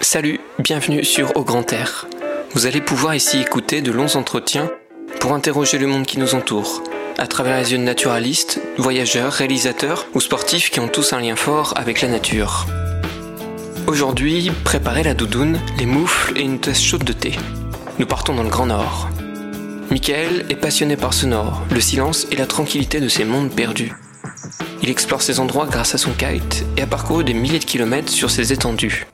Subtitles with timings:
[0.00, 2.06] Salut, bienvenue sur Au Grand Air.
[2.54, 4.70] Vous allez pouvoir ici écouter de longs entretiens
[5.18, 6.84] pour interroger le monde qui nous entoure,
[7.18, 11.34] à travers les yeux de naturalistes, voyageurs, réalisateurs ou sportifs qui ont tous un lien
[11.34, 12.66] fort avec la nature.
[13.88, 17.32] Aujourd'hui, préparez la doudoune, les moufles et une tasse chaude de thé.
[17.98, 19.08] Nous partons dans le Grand Nord.
[19.90, 23.92] Michael est passionné par ce Nord, le silence et la tranquillité de ces mondes perdus.
[24.80, 28.12] Il explore ces endroits grâce à son kite et a parcouru des milliers de kilomètres
[28.12, 29.06] sur ces étendues.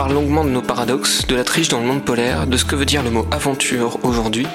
[0.00, 2.74] Parle longuement de nos paradoxes, de la triche dans le monde polaire, de ce que
[2.74, 4.46] veut dire le mot aventure aujourd'hui,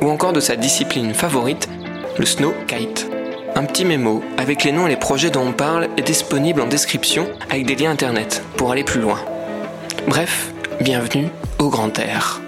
[0.00, 1.68] ou encore de sa discipline favorite,
[2.16, 3.10] le snow kite.
[3.56, 6.68] Un petit mémo avec les noms et les projets dont on parle est disponible en
[6.68, 9.18] description avec des liens internet pour aller plus loin.
[10.06, 12.40] Bref, bienvenue au grand air.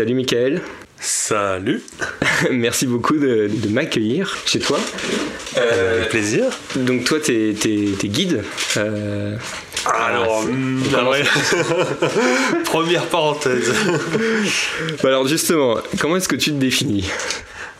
[0.00, 0.62] Salut Michael.
[0.98, 1.82] Salut.
[2.50, 4.80] Merci beaucoup de, m'accueillir chez toi.
[5.58, 6.44] Euh, Avec plaisir.
[6.74, 8.42] Donc toi, t'es es, guide.
[8.78, 9.36] Euh,
[9.84, 10.80] alors, hmm,
[12.64, 13.74] première parenthèse.
[15.02, 17.10] Bah alors justement, comment est-ce que tu te définis?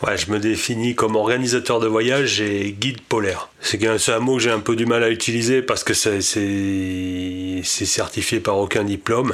[0.05, 3.49] Ouais, je me définis comme organisateur de voyage et guide polaire.
[3.61, 6.21] C'est un, mot que j'ai un peu du mal à utiliser parce que c'est
[7.63, 9.33] certifié par aucun diplôme,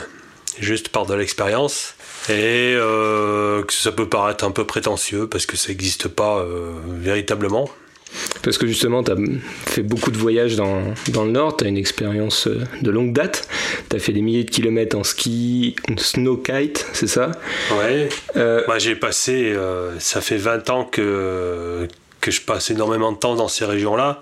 [0.59, 1.95] juste par de l'expérience
[2.29, 6.73] et euh, que ça peut paraître un peu prétentieux parce que ça n'existe pas euh,
[6.99, 7.69] véritablement.
[8.41, 9.15] Parce que justement, tu as
[9.65, 13.13] fait beaucoup de voyages dans, dans le Nord, tu as une expérience euh, de longue
[13.13, 13.47] date,
[13.89, 17.31] tu as fait des milliers de kilomètres en ski, snow kite, c'est ça?
[17.77, 18.09] Ouais.
[18.35, 19.55] Moi j'ai passé,
[19.99, 21.87] ça fait 20 ans que,
[22.21, 24.19] que je passe énormément de temps dans ces régions-là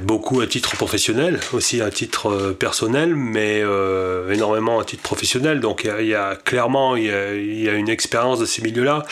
[0.00, 5.60] beaucoup à titre professionnel, aussi à titre euh, personnel, mais euh, énormément à titre professionnel.
[5.60, 7.04] Donc il y, a clairement il
[7.62, 9.04] y a, une expérience de ces milieux-là.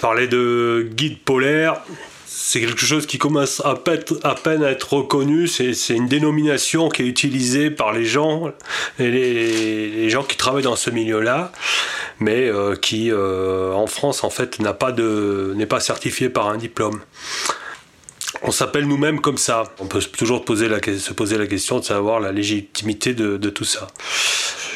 [0.00, 1.80] Parler de guide polaire,
[2.26, 5.48] c'est quelque chose qui commence à peine, à, être reconnu.
[5.48, 8.52] C'est une dénomination qui est utilisée par les gens,
[8.98, 11.52] les, gens qui travaillent dans ce milieu-là,
[12.18, 16.56] mais euh, qui en France en fait n'a pas de n'est pas certifié par un
[16.56, 17.00] diplôme
[18.42, 19.64] on s'appelle nous-mêmes comme ça.
[19.78, 20.44] On peut toujours se
[21.12, 23.86] poser la question de savoir la légitimité de, tout ça.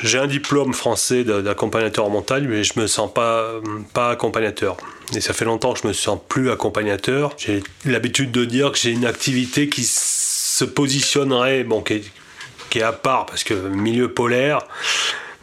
[0.03, 3.60] J'ai un diplôme français d'accompagnateur en montagne, mais je me sens pas,
[3.94, 4.77] accompagnateur.
[5.15, 7.32] Et ça fait longtemps que je me sens plus accompagnateur.
[7.38, 12.03] J'ai l'habitude de dire que j'ai une activité qui se positionnerait, bon, qui
[12.75, 14.60] est, à part, parce que milieu polaire,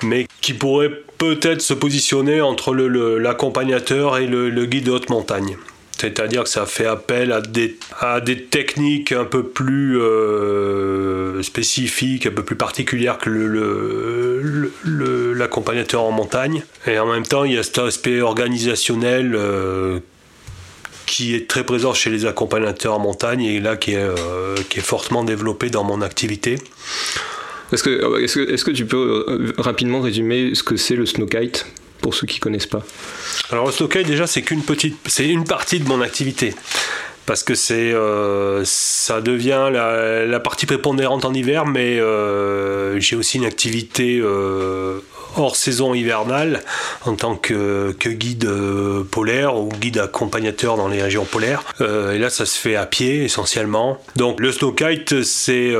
[0.03, 5.57] mais qui pourrait peut-être se positionner entre l'accompagnateur et le guide de haute montagne.
[5.97, 7.39] C'est-à-dire que ça fait appel à
[8.19, 13.29] des, techniques un peu plus euh, spécifiques, un peu plus particulières que
[15.35, 16.63] l'accompagnateur le, en montagne.
[16.87, 19.99] Et en même temps, il y a cet aspect organisationnel euh,
[21.05, 25.23] qui est très présent chez les accompagnateurs en montagne et là qui est, euh, fortement
[25.23, 26.57] développé dans mon activité.
[27.71, 31.65] Est-ce que, est que, est que tu peux rapidement résumer ce que c'est le snowkite
[32.03, 32.83] pour ceux qui connaissent pas
[33.49, 36.53] Alors le snowkite déjà c'est qu'une petite, c'est une partie de mon activité
[37.25, 43.37] parce que c'est euh, ça devient la, partie prépondérante en hiver, mais euh, j'ai aussi
[43.37, 44.99] une activité euh,
[45.37, 46.61] hors saison hivernale
[47.05, 48.49] en tant que, guide
[49.09, 51.63] polaire ou guide accompagnateur dans les régions polaires.
[51.79, 53.97] et là, ça se fait à pied essentiellement.
[54.15, 55.73] Donc le snowkite, c'est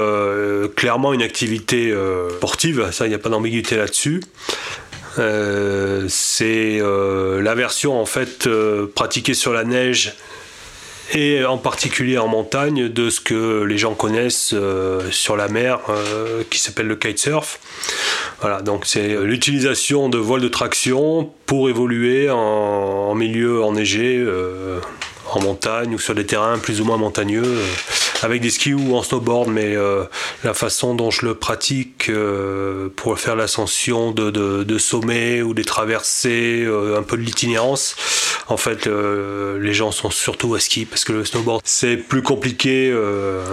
[0.76, 1.94] clairement une activité
[2.38, 4.22] sportive, ça, il n'y a pas d'ambiguïté là-dessus.
[5.20, 10.14] Euh, c'est euh, la version en fait euh, pratiquée sur la neige
[11.14, 14.56] et en particulier en montagne de ce que les gens connaissent
[15.12, 15.80] sur la mer
[16.50, 17.60] qui s'appelle le kitesurf.
[18.40, 24.26] Voilà, donc c'est l'utilisation de voiles de traction pour évoluer en milieu enneigé
[25.30, 27.60] en montagne ou sur des terrains plus ou moins montagneux,
[28.24, 30.04] avec des skis ou en snowboard, mais euh,
[30.44, 35.64] la façon dont je le pratique euh, pour faire l'ascension de, de, sommets ou des
[35.64, 36.68] traversées,
[36.98, 37.96] un peu de l'itinérance,
[38.48, 42.94] en fait, les gens sont surtout à ski parce que le snowboard, c'est plus compliqué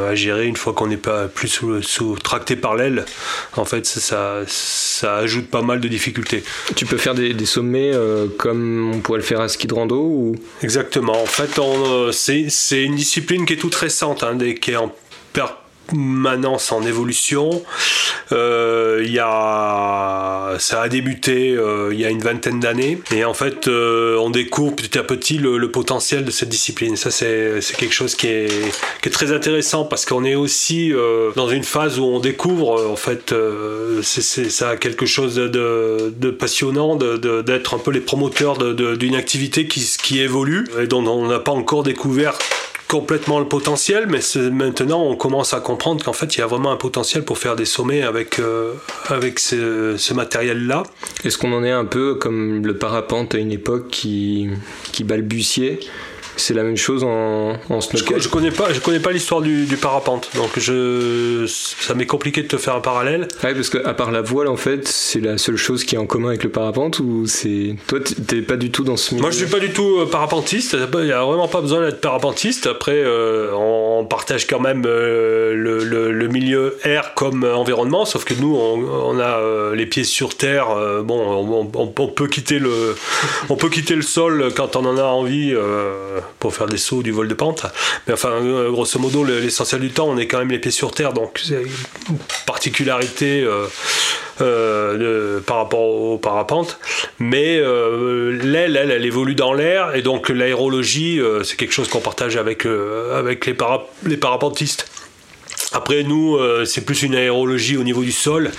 [0.09, 1.49] à gérer une fois qu'on n'est pas plus
[1.83, 3.05] sous, tracté par l'aile.
[3.57, 6.43] En fait, ça, ça, ajoute pas mal de difficultés.
[6.75, 7.93] Tu peux faire des, sommets
[8.39, 10.37] comme on pourrait le faire à ski de rando ou...
[10.63, 11.21] Exactement.
[11.21, 11.61] En fait,
[12.13, 14.93] c'est une discipline qui est toute récente, hein, qui est en
[15.33, 17.63] permanence en évolution.
[18.33, 19.05] Euh,
[20.59, 24.31] ça a débuté euh, il y a une vingtaine d'années et en fait euh, on
[24.31, 26.97] découvre petit à petit le, potentiel de cette discipline.
[26.97, 28.73] Ça c'est quelque chose qui est,
[29.03, 30.93] qui est, très intéressant parce qu'on est aussi
[31.37, 33.35] dans une phase où on découvre en fait
[34.03, 39.81] ça a quelque chose de, de passionnant d'être un peu les promoteurs d'une activité qui,
[40.03, 42.37] qui évolue et dont on n'a pas encore découvert
[42.91, 44.19] complètement le potentiel, mais
[44.51, 47.55] maintenant on commence à comprendre qu'en fait il y a vraiment un potentiel pour faire
[47.55, 48.73] des sommets avec, euh,
[49.07, 50.83] avec ce, matériel-là.
[51.25, 54.51] Est-ce qu'on en est un peu comme le parapente à une époque qui
[55.05, 55.79] balbutiait?
[56.41, 59.67] C'est la même chose en, en Je, je connais pas, je connais pas l'histoire du,
[59.81, 63.29] parapente, donc je, ça m'est compliqué de te faire un parallèle.
[63.43, 66.07] Ouais, parce qu'à part la voile, en fait, c'est la seule chose qui est en
[66.07, 69.23] commun avec le parapente ou c'est toi, t'es pas du tout dans ce milieu.
[69.23, 70.77] Moi, je suis pas du tout euh, parapentiste.
[70.99, 72.67] Il y a vraiment pas besoin d'être parapentiste.
[72.67, 78.57] Après, euh, on partage quand même euh, le, milieu air comme environnement, sauf que nous,
[78.57, 80.69] on, a les pieds sur terre.
[81.03, 82.95] bon, on, peut quitter le,
[83.49, 85.53] on peut quitter le sol quand on en a envie
[86.39, 87.67] pour faire des sauts du vol de pente.
[88.07, 90.93] Mais enfin, euh, grosso modo, l'essentiel du temps, on est quand même les pieds sur
[90.93, 93.67] terre, donc c'est une particularité euh,
[94.41, 96.79] euh, par rapport au parapente.
[97.19, 102.37] Mais l'aile, elle, elle évolue dans l'air, et donc l'aérologie, c'est quelque chose qu'on partage
[102.37, 104.87] avec, les parapentistes.
[105.73, 108.51] Après, nous, c'est plus une aérologie au niveau du sol.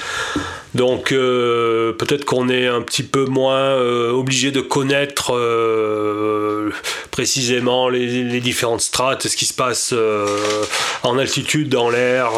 [0.74, 6.72] Donc euh, peut-être qu'on est un petit peu moins euh, obligé de connaître euh,
[7.12, 9.94] précisément les, différentes strates, ce qui se passe
[11.04, 12.32] en altitude dans l'air,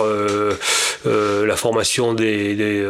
[1.06, 2.84] la formation des,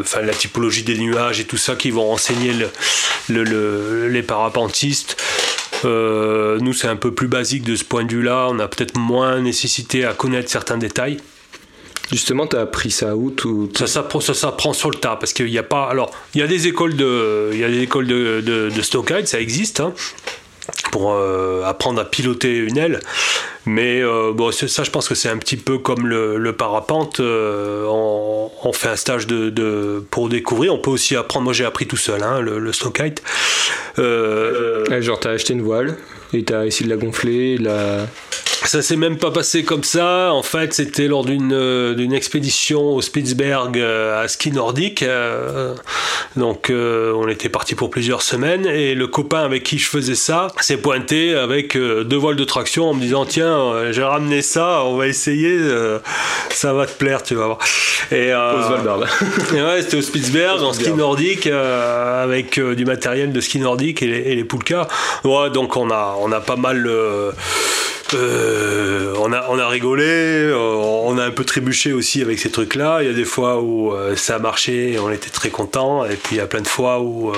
[0.00, 2.52] enfin la typologie des nuages et tout ça qui vont renseigner
[3.30, 5.16] les parapentistes.
[5.84, 8.48] nous, c'est un peu plus basique de ce point de vue-là.
[8.50, 11.18] On a peut-être moins nécessité à connaître certains détails.
[12.10, 14.04] Justement, tu as appris ça où tout, Ça, ça,
[14.34, 15.88] ça, prend sur le tas parce qu'il n'y a pas.
[15.88, 19.26] Alors, il y a des écoles de, il y a des écoles de, de, stockade,
[19.26, 19.80] ça existe.
[19.80, 19.94] Hein,
[20.90, 23.00] pour euh, apprendre à piloter une aile.
[23.66, 27.20] Mais euh, bon, ça, je pense que c'est un petit peu comme le, parapente.
[27.20, 30.72] Euh, on, fait un stage de, de, pour découvrir.
[30.72, 31.44] On peut aussi apprendre.
[31.44, 33.22] Moi, j'ai appris tout seul hein, le, le snowkite.
[33.96, 35.96] genre, t'as acheté une voile
[36.34, 38.06] et t'as essayé de la gonfler, la
[38.64, 40.32] ça s'est même pas passé comme ça.
[40.32, 45.02] En fait, c'était lors d'une euh, d'une expédition au Spitzberg euh, à ski nordique.
[45.02, 45.74] Euh,
[46.36, 50.48] donc, on était parti pour plusieurs semaines et le copain avec qui je faisais ça
[50.60, 54.96] s'est pointé avec deux voiles de traction en me disant tiens, j'ai ramené ça, on
[54.96, 55.56] va essayer,
[56.50, 57.58] ça va te plaire, tu vas voir.
[58.10, 58.32] Et, et
[59.62, 64.18] ouais, c'était au Spitzberg en ski nordique avec du matériel de ski nordique et les,
[64.18, 64.44] et les
[65.24, 66.86] Ouais, donc on a on a pas mal
[68.14, 72.50] euh, on, a, on a rigolé, euh, on a un peu trébuché aussi avec ces
[72.50, 73.02] trucs-là.
[73.02, 76.16] Il y a des fois où euh, ça a marché on était très content, et
[76.16, 77.32] puis il y a plein de fois où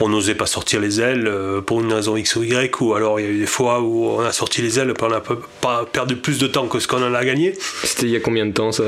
[0.00, 1.30] on n'osait pas sortir les ailes
[1.66, 4.08] pour une raison X ou Y, ou alors il y a eu des fois où
[4.08, 7.02] on a sorti les ailes et on pas perdu plus de temps que ce qu'on
[7.02, 7.54] en a gagné.
[7.84, 8.84] C'était il y a combien de temps ça?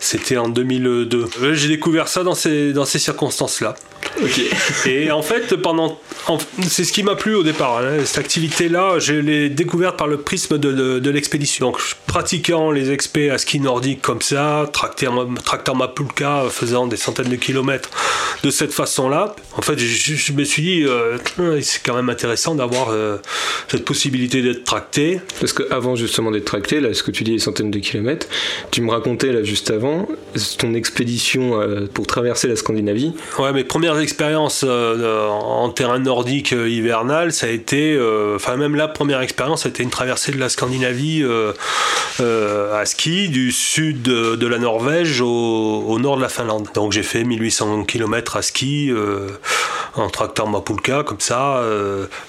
[0.00, 1.54] C'était en 2002.
[1.54, 3.74] J'ai découvert ça dans ces, dans ces circonstances-là.
[4.22, 4.40] Ok.
[4.86, 5.98] Et en fait, pendant,
[6.68, 7.78] c'est ce qui m'a plu au départ.
[7.78, 8.04] Hein.
[8.04, 11.66] cette activité-là, je l'ai découverte par le prisme de, de, l'expédition.
[11.66, 17.28] Donc, pratiquant les expés à ski nordique comme ça, tractant ma pulka, faisant des centaines
[17.28, 17.90] de kilomètres
[18.44, 21.18] de cette façon-là, en fait, je, me suis dit, euh,
[21.60, 23.16] c'est quand même intéressant d'avoir euh,
[23.68, 25.20] cette possibilité d'être tracté.
[25.40, 28.28] Parce qu'avant justement d'être tracté, là, ce que tu dis, les centaines de kilomètres,
[28.70, 29.87] tu me racontais là juste avant
[30.58, 33.12] ton expédition euh, pour traverser la Scandinavie.
[33.38, 38.56] Ouais, mes premières expérience euh, en terrain nordique euh, hivernal, ça a été, euh, enfin
[38.56, 41.24] même la première expérience, ça a été une traversée de la Scandinavie
[42.20, 46.68] à ski du sud de, la Norvège au, nord de la Finlande.
[46.74, 48.90] Donc j'ai fait 1800 km à ski
[49.94, 51.62] en tractant ma pulka comme ça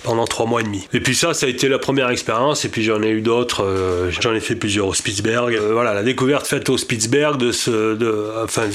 [0.03, 0.87] pendant trois mois et demi.
[0.93, 2.65] Et puis ça, ça a été la première expérience.
[2.65, 4.09] Et puis j'en ai eu d'autres.
[4.21, 5.57] j'en ai fait plusieurs au Spitzberg.
[5.71, 8.25] voilà, la découverte faite au Spitzberg de de,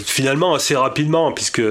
[0.05, 1.63] finalement assez rapidement puisque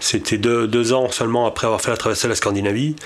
[0.00, 2.96] c'était deux, ans seulement après avoir fait la traversée de la Scandinavie,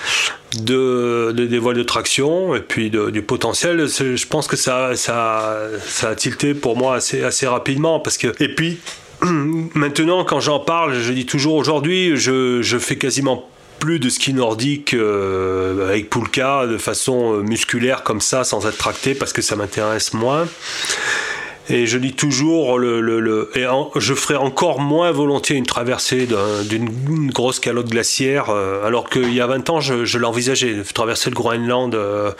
[0.59, 3.87] de, des voiles de traction et puis du potentiel.
[3.87, 5.69] Je pense que ça, ça,
[6.03, 8.79] a tilté pour moi assez, assez rapidement parce que et puis
[9.21, 13.47] maintenant quand j'en parle, je dis toujours aujourd'hui, je, je fais quasiment
[13.79, 18.77] plus de ski nordique euh, avec Poulka de façon euh, musculaire comme ça sans être
[18.77, 20.47] tracté parce que ça m'intéresse moins.
[21.69, 23.65] Et je dis toujours, le, le, et
[23.97, 26.27] je ferai encore moins volontiers une traversée
[26.69, 30.77] d'une grosse calotte glaciaire, euh, alors qu'il y a 20 ans, je, l'envisageais.
[30.93, 32.31] Traverser le Groenland euh,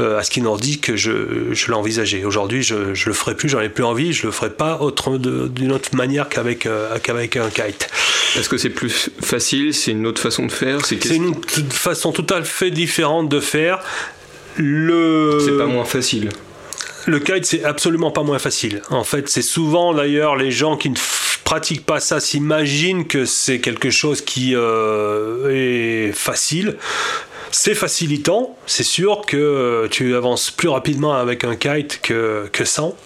[0.00, 2.24] euh, à ski nordique, je, je l'envisageais.
[2.24, 4.80] Aujourd'hui, je, je le ferai plus, j'en ai plus envie, je le ferai pas
[5.18, 6.68] d'une autre manière qu'avec
[7.02, 7.88] qu'avec un kite.
[8.36, 11.34] Est-ce que c'est plus facile C'est une autre façon de faire C'est une
[11.70, 13.80] façon tout à fait différente de faire.
[14.56, 15.38] Le...
[15.44, 16.30] C'est pas moins facile
[17.06, 18.82] le kite, c'est absolument pas moins facile.
[18.90, 20.96] En fait, c'est souvent d'ailleurs les gens qui ne
[21.44, 26.76] pratiquent pas ça s'imaginent que c'est quelque chose qui euh, est facile.
[27.54, 32.96] C'est facilitant, c'est sûr que tu avances plus rapidement avec un kite que, que sans,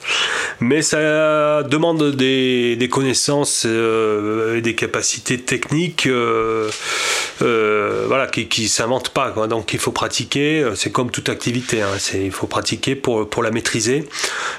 [0.60, 6.70] mais ça demande des, connaissances euh, et des capacités techniques euh,
[7.42, 9.32] euh, voilà, qui ne s'inventent pas.
[9.48, 11.90] Donc il faut pratiquer, c'est comme toute activité, hein.
[12.14, 14.08] il faut pratiquer pour, pour la maîtriser.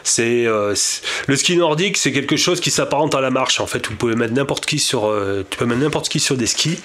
[0.04, 3.62] C'est le ski nordique, c'est quelque chose qui s'apparente à la marche.
[3.62, 5.16] En fait, vous pouvez mettre n'importe qui sur,
[5.50, 6.78] tu peux mettre n'importe qui sur des skis.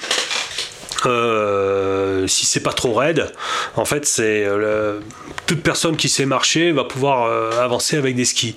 [1.06, 3.32] Euh, si c'est pas trop raide,
[3.76, 5.00] en fait, c'est euh,
[5.47, 8.56] toute personne qui sait marcher va pouvoir euh, avancer avec des skis.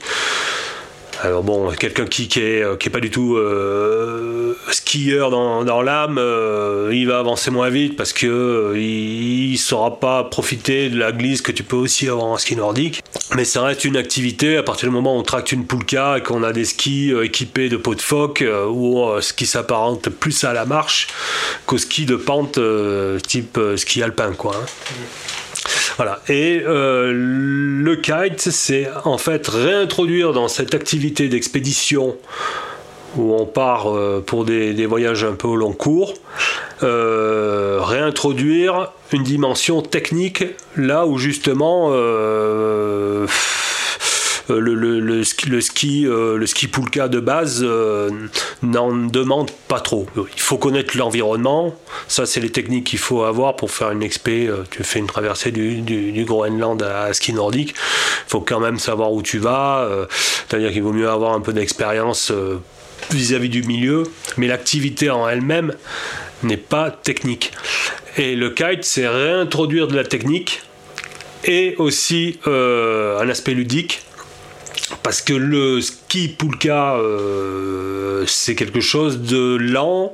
[1.22, 5.82] Alors bon, quelqu'un qui, qui, est, qui est pas du tout euh, skieur dans, dans
[5.82, 11.00] l'âme, euh, il va avancer moins vite parce que euh, il, saura pas profiter de
[11.00, 13.04] la glisse que tu peux aussi avoir en ski nordique.
[13.36, 16.22] Mais ça reste une activité à partir du moment où on tracte une poulka et
[16.22, 20.54] qu'on a des skis équipés de peau de phoque ou ce qui s'apparente plus à
[20.54, 21.08] la marche
[21.66, 22.60] qu'au ski de pente
[23.28, 24.56] type ski alpin quoi.
[24.56, 24.66] Hein.
[25.98, 26.20] Voilà.
[26.28, 32.18] Et euh, le kite, c'est en fait réintroduire dans cette activité d'expédition
[33.16, 36.14] où on part euh, pour des, voyages un peu au long cours,
[36.84, 40.44] euh, réintroduire une dimension technique
[40.76, 41.92] là où justement
[44.50, 48.10] le, le, ski, le ski, euh, ski de base euh,
[48.62, 50.08] n'en demande pas trop.
[50.16, 51.76] Il faut connaître l'environnement.
[52.08, 54.50] Ça, c'est les techniques qu'il faut avoir pour faire une expé.
[54.70, 57.70] tu fais une traversée du, du, Groenland à, ski nordique.
[57.70, 59.88] Il faut quand même savoir où tu vas.
[60.48, 62.32] C'est-à-dire qu'il vaut mieux avoir un peu d'expérience
[63.12, 64.04] vis-à-vis du milieu,
[64.38, 65.74] mais l'activité en elle-même
[66.44, 67.52] n'est pas technique.
[68.18, 70.62] Et le kite, c'est réintroduire de la technique
[71.44, 74.02] et aussi un aspect ludique
[75.02, 80.12] parce que le ski poulka, euh, c'est quelque chose de lent,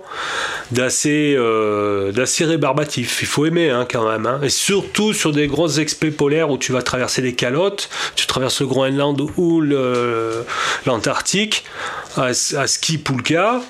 [0.71, 3.19] d'assez euh, rébarbatif.
[3.21, 4.25] Il faut aimer hein, quand même.
[4.25, 4.39] Hein.
[4.43, 8.61] Et surtout sur des grosses expés polaires où tu vas traverser les calottes, tu traverses
[8.61, 9.61] le Groenland ou
[10.85, 11.65] l'Antarctique,
[12.15, 13.61] à, ski poulka.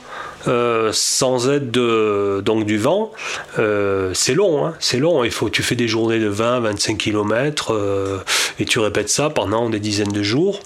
[0.48, 3.12] Euh, sans aide de, donc du vent,
[3.60, 5.24] euh, c'est long, hein, c'est long.
[5.24, 8.18] Il faut, tu fais des journées de 20-25 km euh,
[8.60, 10.60] et tu répètes ça pendant des dizaines de jours.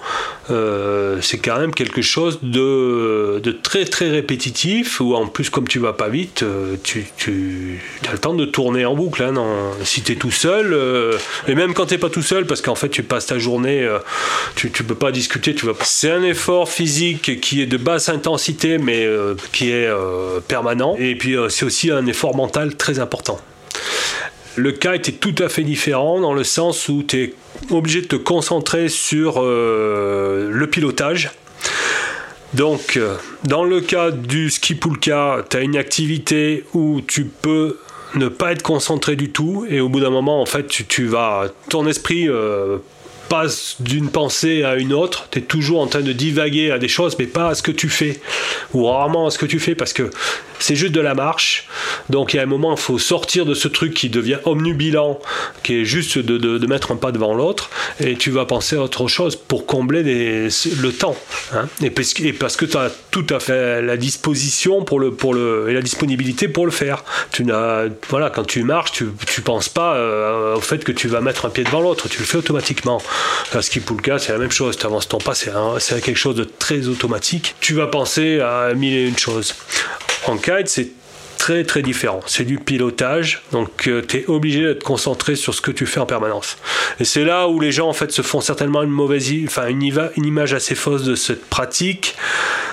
[1.22, 5.94] c'est quand même quelque chose de, très très répétitif où en plus comme tu vas
[5.94, 6.46] pas vite,
[6.84, 9.24] tu, as le temps de tourner en boucle.
[9.24, 9.34] Hein,
[9.84, 10.77] si tu es tout seul,
[11.48, 13.88] et même quand tu pas tout seul, parce qu'en fait tu passes ta journée,
[14.55, 15.55] tu, tu peux pas discuter.
[15.84, 19.08] C'est un effort physique qui est de basse intensité, mais
[19.51, 20.95] qui euh, permanent.
[20.98, 23.39] Et puis euh, c'est aussi un effort mental très important.
[24.55, 27.34] Le kite est tout à fait différent dans le sens où tu es
[27.72, 31.31] obligé de te concentrer sur euh, le pilotage.
[32.53, 32.98] Donc,
[33.43, 37.79] dans le cas du ski poulka, tu as une activité où tu peux
[38.13, 41.48] ne pas être concentré du tout et au bout d'un moment, en fait, tu vas,
[41.67, 42.29] ton esprit
[43.79, 47.15] d'une pensée à une autre, tu es toujours en train de divaguer à des choses,
[47.19, 48.19] mais pas à ce que tu fais,
[48.73, 50.09] ou rarement à ce que tu fais, parce que
[50.59, 51.64] c'est juste de la marche.
[52.09, 55.19] Donc il y a un moment, il faut sortir de ce truc qui devient omnubilant,
[55.63, 57.69] qui est juste de, mettre un pas devant l'autre,
[58.00, 61.15] et tu vas penser à autre chose pour combler le temps.
[61.53, 61.67] Hein.
[61.81, 62.13] Et, parce,
[62.57, 66.47] que tu as tout à fait la disposition pour le, pour le, et la disponibilité
[66.47, 67.03] pour le faire.
[67.31, 67.45] Tu
[68.09, 71.45] voilà, quand tu marches, tu ne penses pas euh, au fait que tu vas mettre
[71.45, 73.01] un pied devant l'autre, tu le fais automatiquement.
[73.53, 74.77] Un ski poulka, c'est la même chose.
[74.77, 77.55] Tu avances ton pas, c'est quelque chose de très automatique.
[77.59, 79.55] Tu vas penser à mille et une choses.
[80.27, 80.89] En kite, c'est
[81.37, 82.21] très très différent.
[82.25, 85.99] C'est du pilotage, donc euh, tu es obligé d'être concentré sur ce que tu fais
[85.99, 86.57] en permanence.
[86.99, 89.83] Et c'est là où les gens en fait se font certainement une mauvaise, enfin une,
[89.83, 92.15] image assez fausse de cette pratique,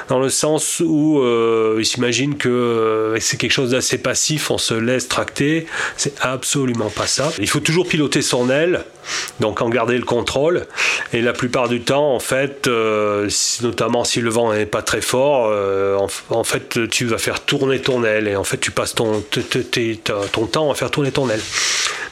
[0.08, 4.58] dans le sens où euh, il s'imagine que euh, c'est quelque chose d'assez passif, on
[4.58, 5.66] se laisse tracter.
[5.96, 7.32] C'est absolument pas ça.
[7.38, 8.84] Il faut toujours piloter son aile,
[9.40, 10.66] donc en garder le contrôle.
[11.12, 13.28] Et la plupart du temps, en fait, euh,
[13.62, 15.52] notamment si le vent n'est pas très fort,
[16.30, 19.22] en, fait, tu vas faire tourner ton aile et en fait, tu passes ton
[20.50, 21.40] temps à faire tourner ton aile.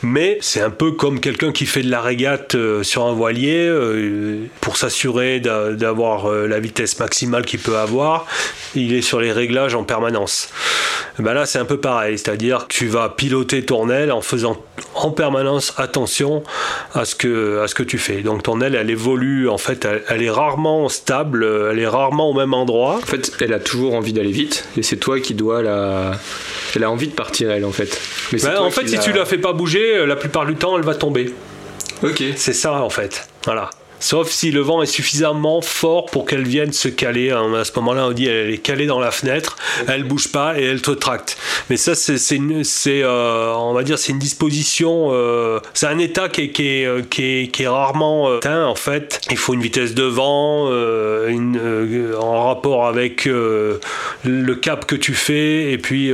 [0.03, 3.71] Mais c'est un peu comme quelqu'un qui fait de la régate sur un voilier
[4.61, 8.27] pour s'assurer d'avoir la vitesse maximale qu'il peut avoir.
[8.75, 10.49] Il est sur les réglages en permanence.
[11.19, 14.57] Ben là, c'est un peu pareil, c'est-à-dire tu vas piloter ton aile en faisant
[14.95, 16.43] en permanence attention
[16.95, 18.23] à ce que, à ce que tu fais.
[18.23, 22.35] Donc ton aile, elle évolue, en fait, elle, est rarement stable, elle est rarement au
[22.35, 22.97] même endroit.
[22.97, 26.13] En fait, elle a toujours envie d'aller vite, et c'est toi qui dois la...
[26.75, 28.01] Elle a envie de partir, elle, en fait.
[28.33, 30.85] Mais ben, en fait, si tu la fais pas bouger, la plupart du temps, elle
[30.85, 31.33] va tomber.
[32.03, 32.23] Ok.
[32.37, 33.29] C'est ça, en fait.
[33.45, 33.71] Voilà.
[34.01, 37.31] Sauf si le vent est suffisamment fort pour qu'elle vienne se caler.
[37.31, 39.57] Hein, à ce moment-là, on dit elle est calée dans la fenêtre,
[39.87, 41.37] elle bouge pas et elle te tracte.
[41.69, 42.19] Mais ça, c'est,
[43.03, 46.87] euh, on va dire, c'est une disposition, euh, c'est un état qui est, qui est,
[46.87, 49.21] euh, qui est, rarement atteint en fait.
[49.31, 50.71] Il faut une vitesse de vent
[51.29, 51.61] une,
[52.19, 53.29] en rapport avec
[54.25, 55.73] le cap que tu fais.
[55.73, 56.13] Et puis,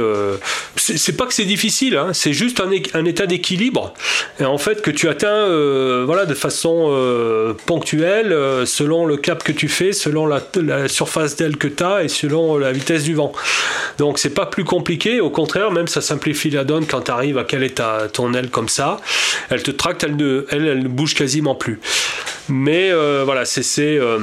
[0.77, 3.95] c'est, pas que c'est difficile, hein, c'est juste un, état d'équilibre.
[4.41, 6.91] Et en fait, que tu atteins, voilà, de façon
[7.67, 10.41] ponctuel euh, selon le cap que tu fais, selon la,
[10.89, 13.33] surface d'aile que tu as et selon la vitesse du vent.
[13.99, 17.39] Donc c'est pas plus compliqué, au contraire, même ça simplifie la donne quand tu arrives
[17.39, 18.99] à est ta, ton aile comme ça.
[19.51, 21.81] Elle te tracte, elle ne, elle, ne bouge quasiment plus.
[22.49, 24.19] Mais euh, voilà, c'est euh,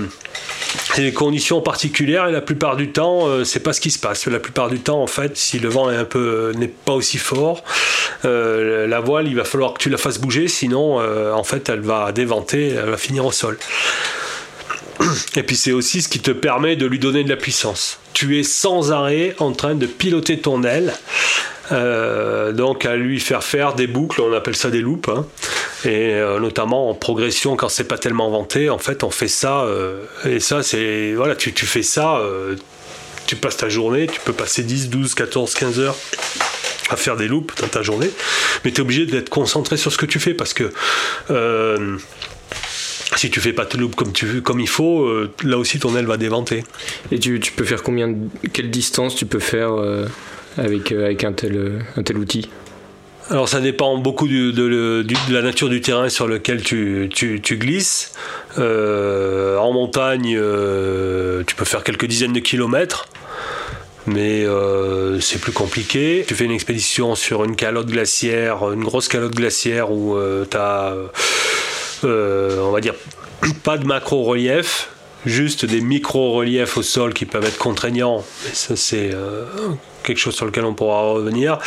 [0.96, 4.28] des conditions particulières et la plupart du temps c'est pas ce qui se passe.
[4.28, 7.18] La plupart du temps en fait si le vent est un peu n'est pas aussi
[7.18, 7.64] fort
[8.24, 11.00] la voile il va falloir que tu la fasses bouger sinon
[11.34, 13.58] en fait elle va déventer elle va finir au sol
[15.36, 18.00] et puis c'est aussi ce qui te permet de lui donner de la puissance.
[18.14, 20.94] Tu es sans arrêt en train de piloter ton aile,
[21.72, 25.26] euh, donc à lui faire faire des boucles, on appelle ça des loops, hein.
[25.86, 29.62] et euh, notamment en progression quand c'est pas tellement vanté, en fait on fait ça,
[29.62, 32.22] euh, et ça c'est, voilà, tu, fais ça,
[33.26, 35.96] tu passes ta journée, tu peux passer 10, 12, 14, 15 heures
[36.90, 38.12] à faire des loops dans ta journée,
[38.64, 40.72] mais tu es obligé d'être concentré sur ce que tu fais parce que
[43.18, 45.96] si tu fais pas de loop comme, tu, comme il faut, euh, là aussi ton
[45.96, 46.64] aile va déventer.
[47.12, 48.14] Et tu, tu, peux faire combien,
[48.52, 50.08] quelle distance tu peux faire euh,
[50.58, 52.50] avec, euh, avec un, tel, un tel outil?
[53.30, 57.58] Alors ça dépend beaucoup de, de, la nature du terrain sur lequel tu, tu, tu
[57.58, 58.14] glisses.
[58.58, 60.38] en montagne,
[61.48, 63.08] tu peux faire quelques dizaines de kilomètres,
[64.08, 64.46] mais
[65.22, 66.26] c'est plus compliqué.
[66.28, 70.18] Tu fais une expédition sur une calotte glaciaire, une grosse calotte glaciaire où
[70.52, 70.94] tu as
[72.06, 72.94] euh, on va dire,
[73.64, 74.90] pas de macro-relief,
[75.26, 78.24] juste des micro-reliefs au sol qui peuvent être contraignants.
[78.54, 79.46] ça, c'est euh,
[80.04, 81.60] quelque chose sur lequel on pourra revenir.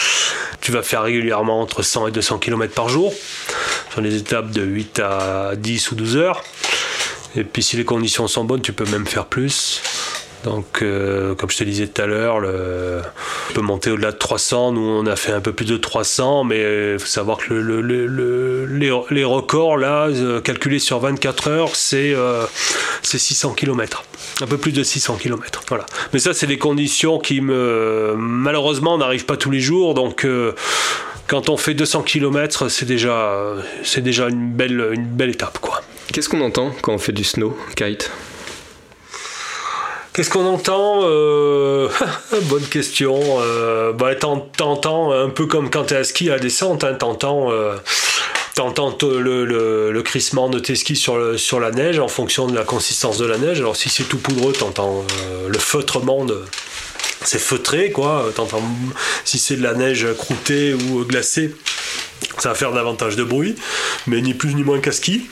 [0.60, 3.12] Tu vas faire régulièrement entre 100 et 200 km par jour,
[3.90, 6.42] sur les étapes de 8 à 10 ou 12 heures.
[7.36, 9.82] Et puis si les conditions sont bonnes, tu peux même faire plus.
[10.46, 14.70] Donc, euh, comme je te disais tout à l'heure, on peut monter au-delà de 300.
[14.72, 17.52] Nous, on a fait un peu plus de 300, mais il euh, faut savoir que
[17.52, 17.80] le,
[19.10, 22.14] les, records, là, euh, calculés sur 24 heures, c'est
[23.02, 24.04] 600 km.
[24.40, 25.62] Un peu plus de 600 km.
[25.68, 25.84] Voilà.
[26.12, 29.94] Mais ça, c'est des conditions qui, me, malheureusement, n'arrivent pas tous les jours.
[29.94, 30.24] Donc,
[31.26, 33.56] quand on fait 200 km, c'est déjà,
[34.28, 35.58] une, belle, étape.
[36.12, 38.12] Qu'est-ce qu'on entend quand on fait du snow, kite?
[40.16, 41.90] Qu'est-ce qu'on entend euh,
[42.44, 43.20] Bonne question.
[43.38, 47.52] Euh, bah, t'entends un peu comme quand t'es à ski à descente, hein, t'entends.
[47.52, 47.76] Euh,
[49.02, 49.44] le,
[49.92, 53.26] le, crissement de tes skis sur, sur la neige en fonction de la consistance de
[53.26, 53.58] la neige.
[53.58, 55.04] Alors si c'est tout poudreux, t'entends
[55.46, 56.42] le feutrement de,
[57.22, 58.32] c'est feutré quoi.
[59.26, 61.54] si c'est de la neige croûtée ou glacée,
[62.38, 63.56] ça va faire davantage de bruit,
[64.06, 65.28] mais ni plus ni moins qu'à ski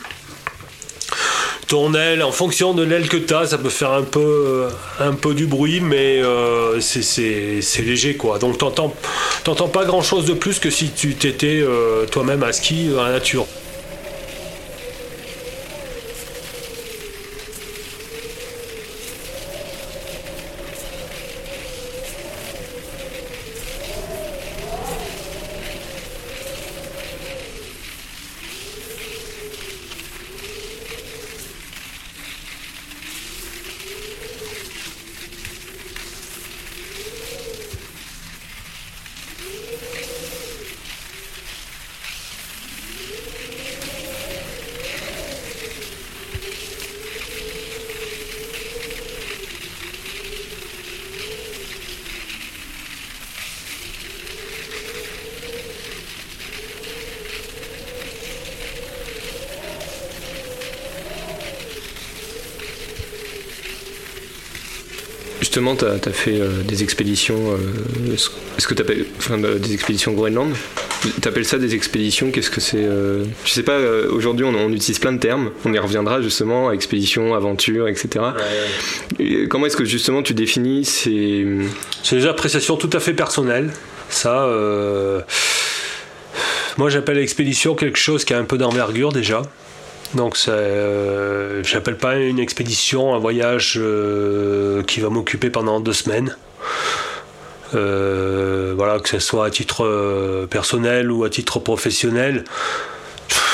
[1.67, 4.71] ton aile, en fonction de l'aile que tu as, ça peut faire un peu, euh,
[5.01, 8.39] un peu du bruit, mais euh, c'est léger quoi.
[8.39, 12.89] Donc t'entends pas grand chose de plus que si tu t'étais euh, toi-même à ski
[12.95, 13.47] la nature.
[65.55, 67.57] Justement, tu as, fait des expéditions,
[68.13, 70.53] est-ce que tu appelles enfin, des expéditions Groenland?
[71.23, 72.33] Tu appelles ça des expéditions?
[72.33, 72.85] Qu'est-ce que c'est
[73.45, 73.79] Je sais pas,
[74.11, 78.25] aujourd'hui on, utilise plein de termes, on y reviendra justement, expédition, aventure, etc.
[79.49, 81.47] comment est-ce que justement tu définis ces...
[82.03, 83.71] C'est des appréciations tout à fait personnelles.
[84.09, 84.49] Ça,
[86.79, 89.43] moi j'appelle expédition quelque chose qui a un peu d'envergure déjà.
[90.13, 96.37] Donc euh, j'appelle pas une expédition un voyage euh, qui va m'occuper pendant deux semaines.
[97.75, 102.45] Euh, voilà, que ce soit à titre personnel ou à titre professionnel.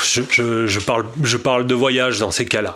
[0.03, 2.75] Je, parle, je parle de voyage dans ces cas-là.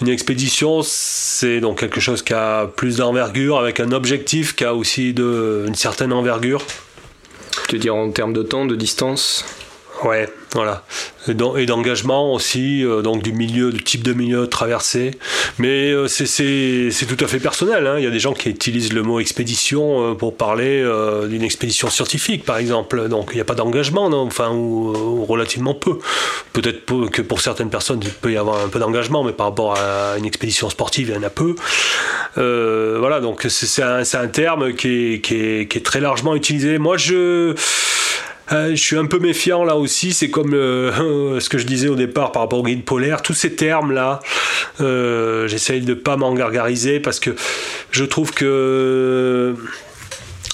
[0.00, 4.74] Une expédition, c'est donc quelque chose qui a plus d'envergure, avec un objectif qui a
[4.74, 6.62] aussi de, une certaine envergure.
[7.68, 9.44] Tu veux dire en termes de temps, de distance?
[10.04, 10.82] Ouais, voilà.
[11.28, 15.10] Et d'engagement aussi, euh, donc du milieu, du type de milieu traversé.
[15.58, 17.86] Mais euh, c'est tout à fait personnel.
[17.86, 17.96] Hein.
[17.98, 20.82] Il y a des gens qui utilisent le mot expédition euh, pour parler
[21.28, 23.08] d'une expédition scientifique, par exemple.
[23.08, 25.98] Donc il n'y a pas d'engagement, enfin, ou, relativement peu.
[26.54, 29.78] Peut-être que pour certaines personnes, il peut y avoir un peu d'engagement, mais par rapport
[29.78, 31.54] à une expédition sportive, il y en a peu.
[32.36, 36.78] voilà, donc c'est un, terme qui est très largement utilisé.
[36.78, 37.54] Moi, je
[38.52, 40.12] euh, je suis un peu méfiant là aussi.
[40.12, 43.22] C'est comme ce que je disais au départ par rapport au guide polaire.
[43.22, 44.20] Tous ces termes là,
[44.80, 47.34] euh, j'essaye de pas m'en gargariser parce que
[47.90, 49.54] je trouve que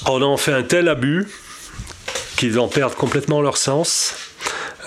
[0.07, 1.27] on en fait un tel abus
[2.37, 4.15] qu'ils en perdent complètement leur sens.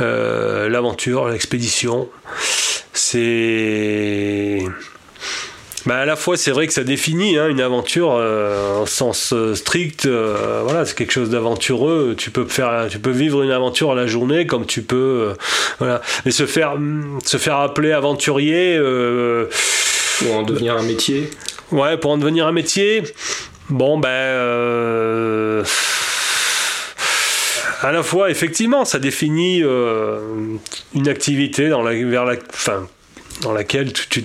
[0.02, 2.10] Euh, l'aventure, l'expédition,
[2.93, 4.63] c'est
[5.86, 9.32] bah à la fois, c'est vrai que ça définit hein, une aventure euh, en sens
[9.34, 10.06] euh, strict.
[10.06, 12.15] Euh, voilà, c'est quelque chose d'aventureux.
[12.18, 15.34] Tu peux faire, tu peux vivre une aventure à la journée comme tu peux,
[15.80, 16.02] voilà.
[16.26, 16.76] Mais se faire,
[17.24, 18.78] se faire appeler aventurier.
[20.20, 21.30] pour en devenir un métier.
[21.72, 23.04] Ouais, pour en devenir un métier.
[23.70, 25.63] Bon, ben.
[27.82, 32.88] à la fois, effectivement, ça définit une activité dans la, vers la, fin,
[33.42, 34.22] dans laquelle tu, tu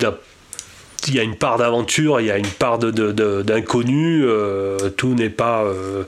[1.08, 5.14] il y a une part d'aventure, il y a une part d'inconnu, de, euh, tout
[5.14, 6.04] n'est pas euh,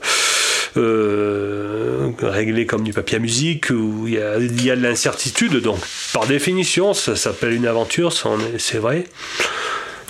[0.77, 4.81] euh, réglé comme du papier à musique, où il y a, il y a de
[4.81, 5.79] l'incertitude, donc
[6.13, 8.13] par définition ça s'appelle une aventure,
[8.57, 9.05] c'est vrai.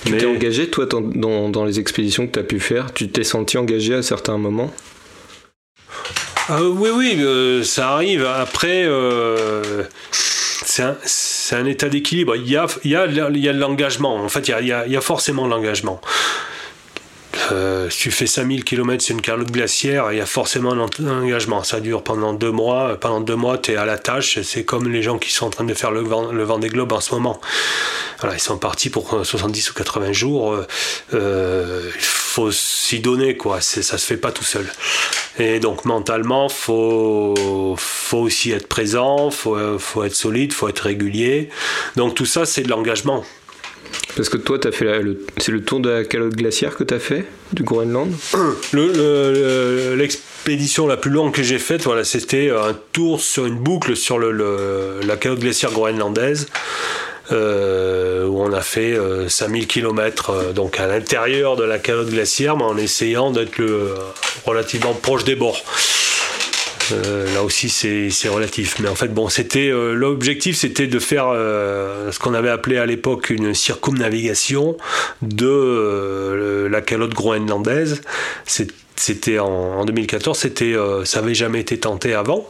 [0.05, 2.93] Tu t'es engagé, toi, dans, dans, les expéditions que tu as pu faire?
[2.93, 4.71] Tu t'es senti engagé à certains moments?
[6.49, 8.23] Oui, oui, ça arrive.
[8.23, 8.87] Après,
[10.11, 10.95] c'est un,
[11.47, 12.35] c'est un état d'équilibre.
[12.35, 14.17] Il y a, il y a, il y a l'engagement.
[14.17, 16.01] En fait, il y a, il y a forcément l'engagement.
[17.51, 21.09] Euh, si tu fais 5000 km sur une calotte glaciaire, il y a forcément un
[21.09, 21.63] engagement.
[21.63, 22.97] Ça dure pendant deux mois.
[22.99, 24.39] Pendant deux mois, tu es à la tâche.
[24.41, 26.69] C'est comme les gens qui sont en train de faire le vent, le vent des
[26.69, 27.39] globes en ce moment.
[28.19, 30.57] Voilà, ils sont partis pour 70 ou 80 jours.
[31.13, 33.61] Euh, il faut s'y donner, quoi.
[33.61, 34.65] Ça se fait pas tout seul.
[35.39, 41.49] Et donc mentalement, faut faut aussi être présent, faut faut être solide, faut être régulier.
[41.95, 43.23] Donc tout ça, c'est de l'engagement.
[44.15, 46.99] Parce que toi, fait le, c'est le tour de la calotte glaciaire que tu as
[46.99, 48.11] fait du Groenland
[49.95, 54.17] L'expédition la plus longue que j'ai faite, voilà, c'était un tour sur une boucle sur
[54.19, 56.47] la calotte glaciaire groenlandaise.
[57.33, 58.97] Euh, où on a fait
[59.27, 63.61] 5000 euh, km euh, donc à l'intérieur de la calotte glaciaire, mais en essayant d'être
[64.45, 65.61] relativement proche des bords.
[66.91, 68.79] Là aussi c'est relatif.
[68.79, 73.29] Mais en fait bon c'était l'objectif c'était de faire ce qu'on avait appelé à l'époque
[73.29, 74.77] une circumnavigation
[75.21, 78.01] de la calotte groenlandaise.
[78.45, 82.47] C'était en, en, 2014 c'était ça avait jamais été tenté avant.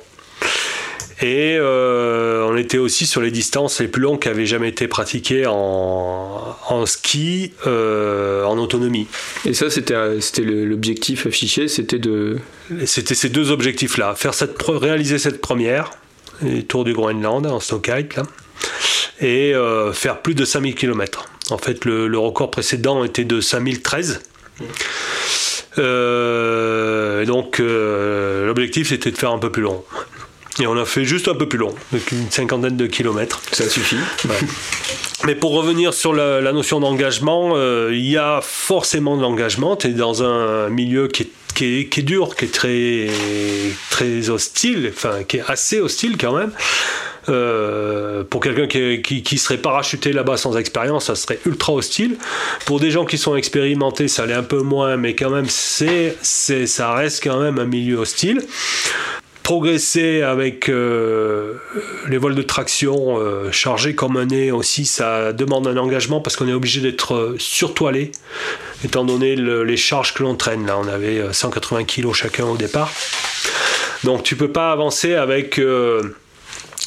[1.21, 2.26] Et euh,
[2.57, 6.55] on était aussi sur les distances les plus longues qui avaient jamais été pratiquées en,
[6.67, 9.05] en ski euh, en autonomie.
[9.45, 9.93] Et ça, c'était
[10.41, 12.39] l'objectif affiché, c'était de.
[12.85, 15.91] C'était ces deux objectifs-là, faire cette réaliser cette première,
[16.41, 18.23] le tour du Groenland en Stockholm, là,
[19.21, 21.25] et euh, faire plus de 5000 km.
[21.51, 24.21] En fait, le, le record précédent était de 5013.
[25.77, 29.83] Euh, donc l'objectif c'était de faire un peu plus long.
[30.59, 31.73] Et on a fait juste un peu plus long,
[32.11, 33.41] une cinquantaine de kilomètres.
[33.51, 33.97] Ça suffit.
[35.25, 39.75] Mais pour revenir sur la, notion d'engagement, euh, il y a forcément de l'engagement.
[39.75, 43.07] Tu es dans un milieu qui est, qui est, dur, qui est très,
[43.89, 46.51] très hostile, enfin qui est assez hostile quand même.
[47.29, 52.15] Euh, pour quelqu'un qui, qui, serait parachuté là-bas sans expérience, ça serait ultra hostile.
[52.65, 56.15] Pour des gens qui sont expérimentés, ça l'est un peu moins, mais quand même, c'est,
[56.21, 58.41] ça reste quand même un milieu hostile
[59.47, 63.17] progresser avec les voiles de traction
[63.49, 68.11] chargées comme un nez aussi, ça demande un engagement parce qu'on est obligé d'être surtoilé,
[68.83, 70.65] étant donné les charges que l'on traîne.
[70.65, 72.91] Là, on avait 180 kg chacun au départ.
[74.03, 75.61] Donc tu peux pas avancer avec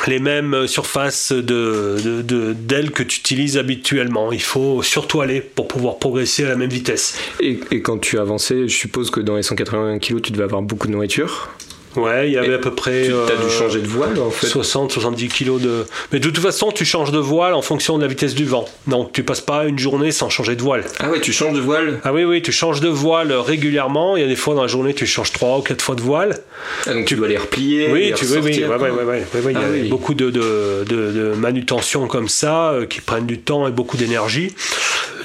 [0.06, 2.20] les mêmes surfaces de,
[2.52, 4.32] d'ailes que tu utilises habituellement.
[4.32, 7.18] Il faut surtout aller pour pouvoir progresser à la même vitesse.
[7.40, 10.60] Et, et quand tu avançais, je suppose que dans les 180 kg, tu devais avoir
[10.60, 11.48] beaucoup de nourriture?
[11.96, 13.06] Ouais, il y avait à peu près.
[13.06, 15.84] Tu as dû euh, changer de voile en fait 60, 70 kilos de.
[16.12, 18.66] Mais de toute façon, tu changes de voile en fonction de la vitesse du vent.
[18.86, 20.84] Donc tu passes pas une journée sans changer de voile.
[21.00, 22.00] Ah ouais, tu changes de voile?
[22.04, 24.16] Ah oui, oui, tu changes de voile régulièrement.
[24.16, 26.02] Il y a des fois dans la journée, tu changes 3 ou 4 fois de
[26.02, 26.38] voile.
[26.86, 29.56] Ah donc tu dois les replier Oui, tu, oui, oui, ouais, ouais, ouais, il y
[29.56, 33.70] a ah beaucoup de, de, de, manutention comme ça euh, qui prennent du temps et
[33.70, 34.54] beaucoup d'énergie.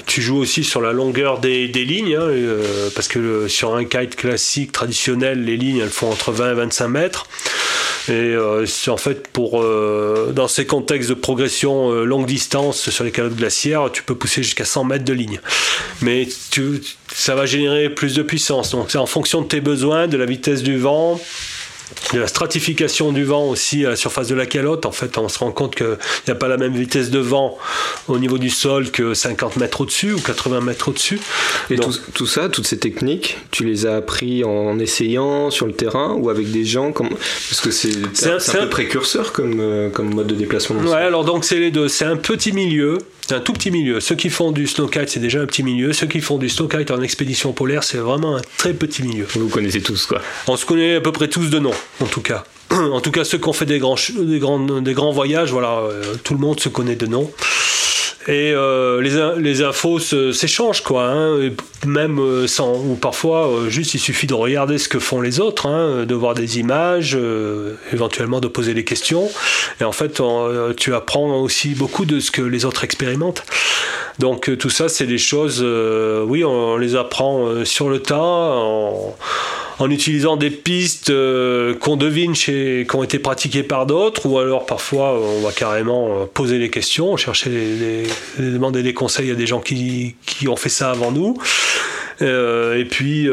[0.06, 3.84] Tu joues aussi sur la longueur des, des lignes, hein, euh, parce que sur un
[3.84, 7.26] kite classique, traditionnel, les lignes elles font entre 20 et 25 mètres.
[8.08, 13.04] Et euh, c'est en fait pour euh, dans ces contextes de progression longue distance sur
[13.04, 15.40] les calottes glaciaires, tu peux pousser jusqu'à 100 mètres de ligne.
[16.02, 16.28] Mais
[17.12, 18.70] ça va générer plus de puissance.
[18.70, 21.20] Donc c'est en fonction de tes besoins, de la vitesse du vent,
[22.12, 24.86] de la stratification du vent aussi à la surface de la calotte.
[24.86, 25.96] En fait, on se rend compte qu'il
[26.26, 27.58] n'y a pas la même vitesse de vent
[28.08, 31.20] au niveau du sol que 50 mètres au-dessus ou 80 mètres au-dessus.
[31.70, 36.14] Et tout, ça, toutes ces techniques, tu les as appris en essayant sur le terrain
[36.14, 37.10] ou avec des gens comme...
[37.10, 37.92] Parce que c'est
[38.26, 40.80] un, peu précurseur comme, euh, comme mode de déplacement.
[40.80, 41.88] Ouais, alors donc c'est les deux.
[41.88, 42.98] C'est un petit milieu.
[43.28, 43.98] C'est un tout petit milieu.
[43.98, 45.92] Ceux qui font du snowkite, c'est déjà un petit milieu.
[45.92, 49.26] Ceux qui font du snowkite en expédition polaire, c'est vraiment un très petit milieu.
[49.34, 50.20] Vous connaissez tous, quoi.
[50.46, 52.44] On se connaît à peu près tous de nom, en tout cas.
[52.70, 55.80] En tout cas, ceux qui ont fait des grands, des grands, des grands voyages, voilà,
[55.80, 57.28] euh, tout le monde se connaît de nom.
[58.28, 61.04] Et euh, les, les, infos s'échangent, quoi.
[61.04, 61.50] Hein,
[61.86, 65.38] même euh, sans, ou parfois, euh, juste il suffit de regarder ce que font les
[65.38, 67.16] autres, hein, de voir des images,
[67.92, 69.30] éventuellement de poser des questions.
[69.80, 70.20] Et en fait,
[70.76, 73.44] tu apprends aussi beaucoup de ce que les autres expérimentent.
[74.18, 75.64] Donc tout ça, c'est des choses,
[76.26, 78.54] oui, on les apprend sur le tas.
[79.78, 84.38] En utilisant des pistes euh, qu'on devine chez, qui ont été pratiquées par d'autres, ou
[84.38, 88.04] alors parfois on va carrément euh, poser les questions, chercher
[88.38, 90.16] demander des conseils à des gens qui,
[90.48, 91.36] ont fait ça avant nous.
[92.22, 93.28] Euh, et puis,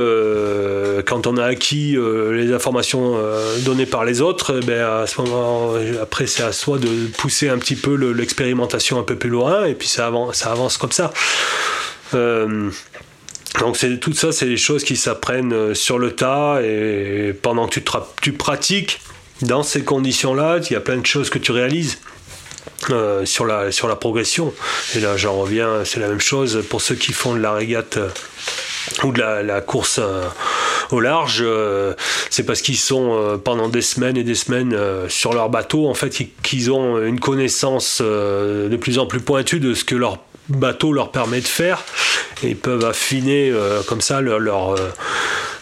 [1.05, 1.95] quand on a acquis
[2.31, 3.17] les informations
[3.63, 7.75] données par les autres, ben, ce moment, après, c'est à soi de pousser un petit
[7.75, 11.13] peu l'expérimentation un peu plus loin, et puis ça avance comme ça.
[13.59, 17.67] Donc c'est tout ça, c'est des choses qui s'apprennent euh, sur le tas et pendant
[17.67, 17.79] que
[18.21, 18.99] tu, pratiques
[19.41, 21.99] dans ces conditions-là, il y a plein de choses que tu réalises.
[22.89, 24.53] Euh, sur, la, sur la progression.
[24.93, 27.95] Et là, j'en reviens, c'est la même chose pour ceux qui font de la régate
[27.95, 28.09] euh,
[29.03, 30.01] ou de la, course
[30.91, 31.45] au large.
[32.29, 36.13] c'est parce qu'ils sont pendant des semaines et des semaines sur leur bateau, en fait,
[36.41, 41.11] qu'ils ont une connaissance de plus en plus pointue de ce que leur bateau leur
[41.11, 41.83] permet de faire
[42.43, 44.89] et ils peuvent affiner euh, comme ça leur, leur, euh,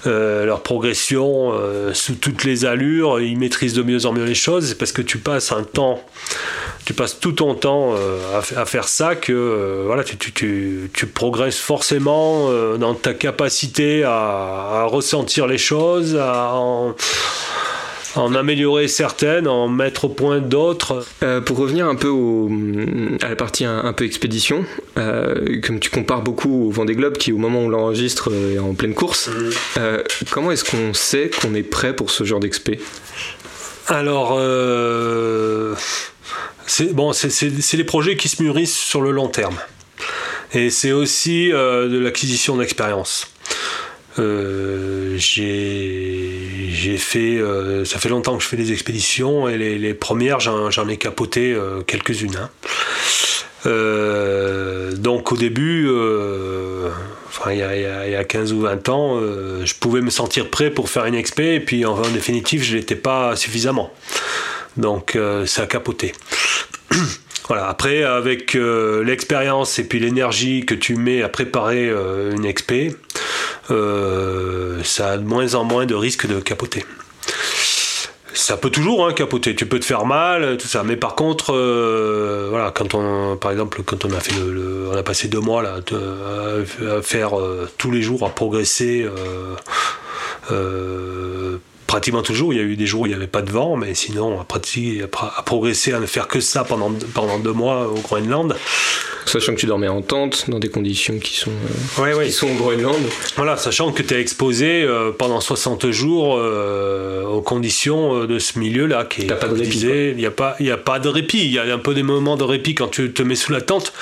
[0.08, 1.54] euh, progression
[1.94, 5.18] sous toutes les allures, ils maîtrisent de mieux en mieux les choses, parce que tu
[5.18, 6.04] passes un temps,
[6.86, 7.96] tu passes tout ton temps
[8.56, 14.84] à, faire ça que voilà, tu, tu, tu, progresses forcément dans ta capacité à, à,
[14.86, 16.96] ressentir les choses, à en,
[18.16, 21.06] en améliorer certaines, en mettre au point d'autres.
[21.24, 22.10] Euh, pour revenir un peu
[23.22, 24.66] à la partie un, peu expédition,
[24.98, 28.56] euh, comme tu compares beaucoup au Vendée Globe qui au moment où on l'enregistre euh,
[28.56, 29.82] est en pleine course, mmh.
[30.30, 32.80] comment est-ce qu'on sait qu'on est prêt pour ce genre d'expé?
[33.88, 34.40] Alors,
[36.66, 39.56] c'est bon, c'est les projets qui se mûrissent sur le long terme.
[40.54, 43.28] Et c'est aussi de l'acquisition d'expérience.
[44.20, 50.40] Euh, j'ai fait, euh, ça fait longtemps que je fais des expéditions et les, premières,
[50.40, 52.36] j'en ai capoté euh, quelques-unes.
[52.36, 52.50] Hein.
[54.96, 55.88] donc au début,
[57.48, 59.20] il y, a, 15 ou 20 ans,
[59.64, 62.76] je pouvais me sentir prêt pour faire une expé et puis en, en définitive, je
[62.78, 63.94] l'étais pas suffisamment.
[64.78, 66.14] Donc ça a capoté.
[67.52, 71.92] Voilà, après, avec l'expérience et puis l'énergie que tu mets à préparer
[72.34, 72.96] une expé,
[73.72, 76.86] euh, ça a de moins en moins de risques de capoter.
[78.34, 80.84] Ça peut toujours hein, capoter, tu peux te faire mal, tout ça.
[80.84, 84.96] Mais par contre, euh, voilà, quand on, par exemple, quand on a fait le, on
[84.96, 89.06] a passé deux mois là, à, faire euh, tous les jours à progresser
[91.92, 92.54] pratiquement toujours.
[92.54, 94.40] Il y a eu des jours où il n'y avait pas de vent, mais sinon,
[94.40, 98.56] à, pratiquer, à, progresser, à ne faire que ça pendant, pendant deux mois au Groenland.
[99.26, 101.52] Sachant que tu dormais en tente, dans des conditions qui sont,
[102.00, 103.02] euh, qui sont au Groenland.
[103.36, 108.58] Voilà, sachant que tu es exposé euh, pendant 60 jours euh, aux conditions de ce
[108.58, 109.06] milieu-là.
[109.06, 109.80] qui est pas de répit.
[109.80, 111.46] Il n'y a, pas, a pas de répit.
[111.46, 113.62] Il y a un peu des moments de répit quand tu te mets sous la
[113.62, 113.94] tente.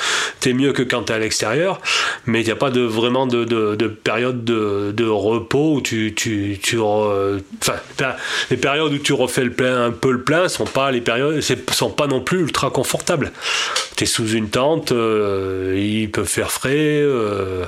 [0.42, 1.82] Tu es mieux que quand tu es à l'extérieur.
[2.26, 6.14] Mais il n'y a pas de, vraiment de, de, période de, de, repos où tu.
[6.16, 7.79] tu, tu enfin,
[8.50, 11.42] les périodes où tu refais le plein, un peu le plein sont pas les périodes,
[11.72, 13.32] sont pas non plus ultra confortables.
[13.96, 14.92] Tu es sous une tente.
[14.92, 17.02] Euh, il peut faire frais.
[17.02, 17.66] Euh,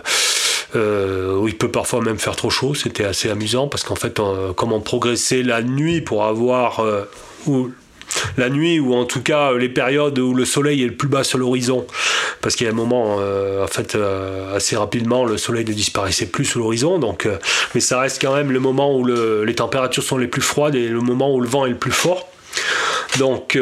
[0.76, 2.76] euh, il peut parfois même faire trop chaud.
[2.76, 6.86] C'était assez amusant parce qu'en fait, on progressait la nuit pour avoir
[7.46, 7.72] ou
[8.38, 11.24] la nuit ou en tout cas les périodes où le soleil est le plus bas
[11.24, 11.86] sur l'horizon.
[12.42, 13.98] Parce qu'il y a un moment en fait
[14.56, 17.00] assez rapidement le soleil ne disparaissait plus sur l'horizon.
[17.76, 20.88] Mais ça reste quand même le moment où les températures sont les plus froides et
[20.88, 22.28] le moment où le vent est le plus fort.
[23.20, 23.60] Donc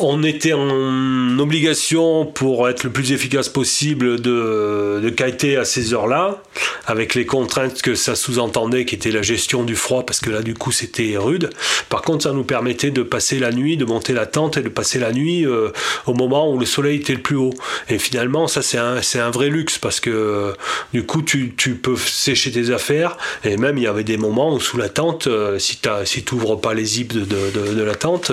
[0.00, 5.92] on était en obligation pour être le plus efficace possible de, de kiter à ces
[5.92, 6.42] heures-là,
[6.86, 10.42] avec les contraintes que ça sous-entendait, qui était la gestion du froid, parce que là
[10.42, 11.50] du coup c'était rude.
[11.88, 14.68] Par contre, ça nous permettait de passer la nuit, de monter la tente et de
[14.68, 15.70] passer la nuit euh,
[16.06, 17.54] au moment où le soleil était le plus haut.
[17.88, 20.52] Et finalement, ça c'est un, c'est un vrai luxe, parce que euh,
[20.92, 24.54] du coup tu, tu, peux sécher tes affaires, et même il y avait des moments
[24.54, 27.82] où sous la tente, euh, si tu si n'ouvres pas les zips de, de, de
[27.82, 28.32] la tente,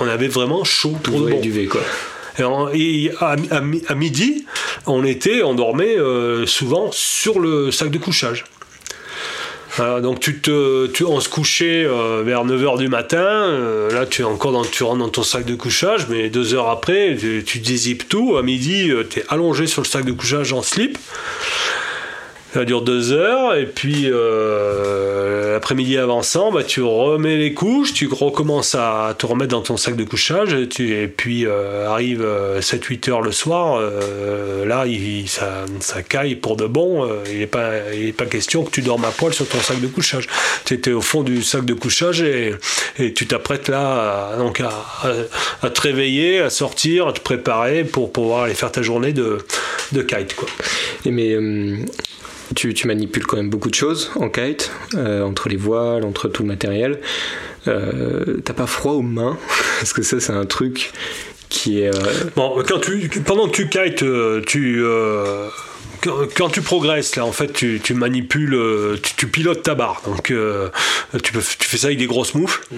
[0.00, 1.80] on avait vraiment chaud du quoi.
[2.74, 4.46] Et, à, midi,
[4.86, 8.44] on était, on dormait euh, souvent sur le sac de couchage.
[9.78, 14.22] donc tu te, tu, on se couchait euh, vers 9h du matin, euh, là tu
[14.22, 17.44] es encore dans, tu rentres dans ton sac de couchage, mais deux heures après, tu,
[17.44, 20.98] tu dézippes tout, à midi tu es allongé sur le sac de couchage en slip,
[22.52, 28.08] ça dure deux heures, et puis euh, l'après-midi avançant, bah, tu remets les couches, tu
[28.08, 33.12] recommences à te remettre dans ton sac de couchage, et, puis euh, arrive 7-8 euh,
[33.12, 34.84] heures le soir, euh, là
[35.26, 37.70] ça, ça caille pour de bon, il n'est pas,
[38.16, 40.26] pas question que tu dormes à poil sur ton sac de couchage.
[40.64, 42.54] Tu étais au fond du sac de couchage et,
[43.14, 48.44] tu t'apprêtes là à, donc à, te réveiller, à sortir, à te préparer pour pouvoir
[48.44, 49.38] aller faire ta journée de,
[49.92, 50.34] de kite.
[50.34, 50.48] Quoi.
[51.06, 51.36] Mais
[52.54, 56.42] tu, manipules quand même beaucoup de choses en kite, euh, entre les voiles, entre tout
[56.42, 57.00] le matériel.
[57.68, 59.38] Euh, t'as pas froid aux mains?
[59.78, 60.92] Parce que ça, c'est un truc
[61.48, 61.94] qui est.
[61.94, 64.04] Euh, bon, quand tu, pendant que tu kites,
[64.46, 64.84] tu.
[66.34, 68.58] Quand, tu progresses, là, en fait, tu, manipules,
[69.16, 70.02] tu, pilotes ta barre.
[70.04, 70.32] Donc,
[71.22, 72.60] tu, peux, tu fais ça avec des grosses moufles.
[72.72, 72.76] Mm.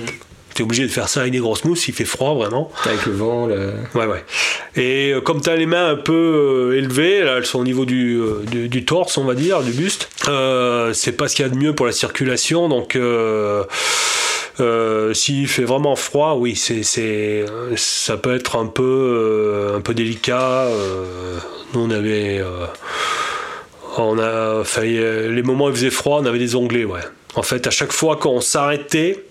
[0.54, 2.70] Tu es obligé de faire ça avec des grosses mousses, il fait froid vraiment.
[2.84, 3.46] Avec le vent.
[3.46, 3.72] Le...
[3.94, 4.24] Ouais, ouais.
[4.76, 7.64] Et euh, comme tu as les mains un peu euh, élevées, là, elles sont au
[7.64, 10.08] niveau du, euh, du, torse, on va dire, du buste,
[10.92, 12.68] c'est pas ce qu'il y a de mieux pour la circulation.
[12.68, 12.96] Donc.
[15.14, 17.44] s'il fait vraiment froid, oui, c'est,
[17.76, 20.68] ça peut être un peu, un peu délicat.
[21.72, 22.44] nous, on avait,
[23.98, 24.98] on a, failli,
[25.34, 27.00] les moments où il faisait froid, on avait des onglets, ouais.
[27.36, 29.24] En fait, à chaque fois qu'on s'arrêtait,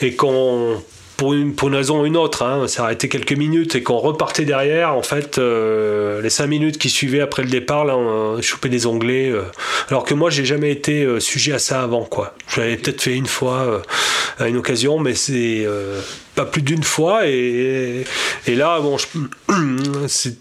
[0.00, 0.82] et qu'on
[1.18, 3.82] pour une, pour une raison ou une autre, hein, ça a été quelques minutes et
[3.82, 7.96] qu'on repartait derrière, en fait, euh, les cinq minutes qui suivaient après le départ, là,
[7.96, 9.28] on chopait des onglets.
[9.28, 9.42] Euh.
[9.90, 12.34] alors que moi, j'ai jamais été euh, sujet à ça avant, quoi.
[12.46, 13.82] Je l'avais peut-être fait une fois
[14.38, 15.66] à une occasion, mais c'est
[16.36, 17.26] pas plus d'une fois.
[17.26, 18.04] Et,
[18.46, 18.96] et, là, bon,
[20.06, 20.36] c'est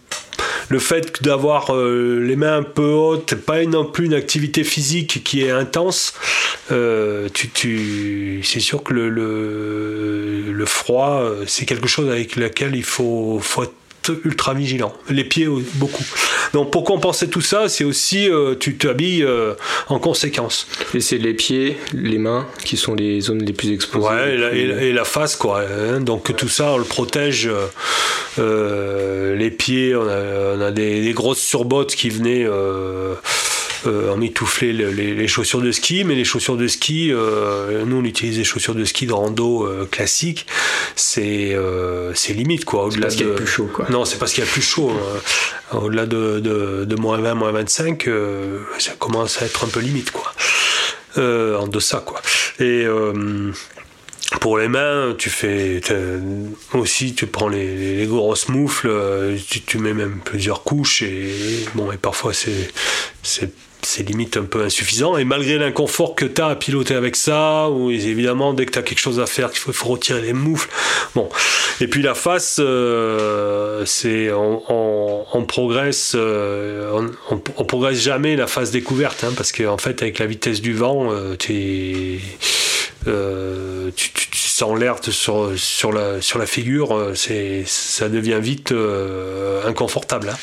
[0.70, 5.24] le fait d'avoir euh, les mains un peu hautes, pas non plus une activité physique
[5.24, 6.14] qui est intense,
[6.72, 13.40] euh, c'est sûr que le, le, froid, euh, c'est quelque chose avec lequel il faut,
[13.42, 13.74] faut être
[14.24, 14.94] ultra vigilant.
[15.10, 16.04] Les pieds beaucoup.
[16.54, 19.54] Donc pour compenser tout ça, c'est aussi euh, tu t'habilles euh,
[19.88, 20.68] en conséquence.
[20.94, 24.08] Et c'est les pieds, les mains qui sont les zones les plus exposées.
[24.08, 25.62] Ouais, et la, face quoi.
[25.62, 26.02] Hein.
[26.02, 27.50] Donc tout ça on le protège.
[28.40, 32.46] Euh, les pieds, on a, des, des, grosses surbottes qui venaient
[33.88, 38.04] euh, on mitouflait les, chaussures de ski, mais les chaussures de ski, euh, nous on
[38.04, 40.46] utilise des chaussures de ski de rando euh, classiques,
[40.96, 41.58] c'est
[42.14, 42.90] c'est limite quoi.
[42.92, 43.86] C'est parce qu'il y a plus chaud quoi.
[43.90, 44.92] Non, c'est parce qu'il y a plus chaud.
[44.92, 45.78] Hein.
[45.78, 48.10] Au-delà de, de, moins 20, moins 25,
[48.80, 50.34] ça commence à être un peu limite quoi.
[51.18, 52.22] en deçà quoi.
[52.60, 52.86] Et
[54.42, 55.82] pour les mains, tu fais
[56.74, 58.90] aussi, tu prends les, grosses moufles,
[59.50, 62.72] tu, tu, mets même plusieurs couches et bon, et parfois c'est
[63.88, 65.18] c'est limite un peu insuffisant.
[65.18, 68.80] Et malgré l'inconfort que tu as à piloter avec ça, ou évidemment, dès que tu
[68.80, 70.70] as quelque chose à faire, qu'il faut, retirer les moufles.
[71.16, 71.30] Bon.
[71.80, 79.24] Et puis la face, euh, c'est on, progresse, euh, on, progresse jamais la phase découverte,
[79.24, 82.20] hein, parce qu'en fait, avec la vitesse du vent, euh, tu,
[84.58, 88.74] sens l'air sur, sur, la, sur la figure, c'est, ça devient vite
[89.66, 90.30] inconfortable.
[90.30, 90.38] Hein.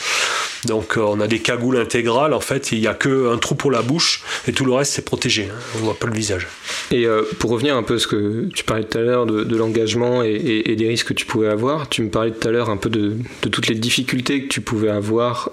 [0.66, 3.82] Donc on a des cagoules intégrales, en fait, il n'y a qu'un trou pour la
[3.82, 5.58] bouche et tout le reste c'est protégé, hein.
[5.74, 6.46] on ne voit pas le visage.
[6.90, 7.06] Et
[7.38, 10.74] pour revenir un peu à ce que tu parlais tout à l'heure de, l'engagement et,
[10.76, 13.16] des risques que tu pouvais avoir, tu me parlais tout à l'heure un peu de,
[13.42, 15.50] toutes les difficultés que tu pouvais avoir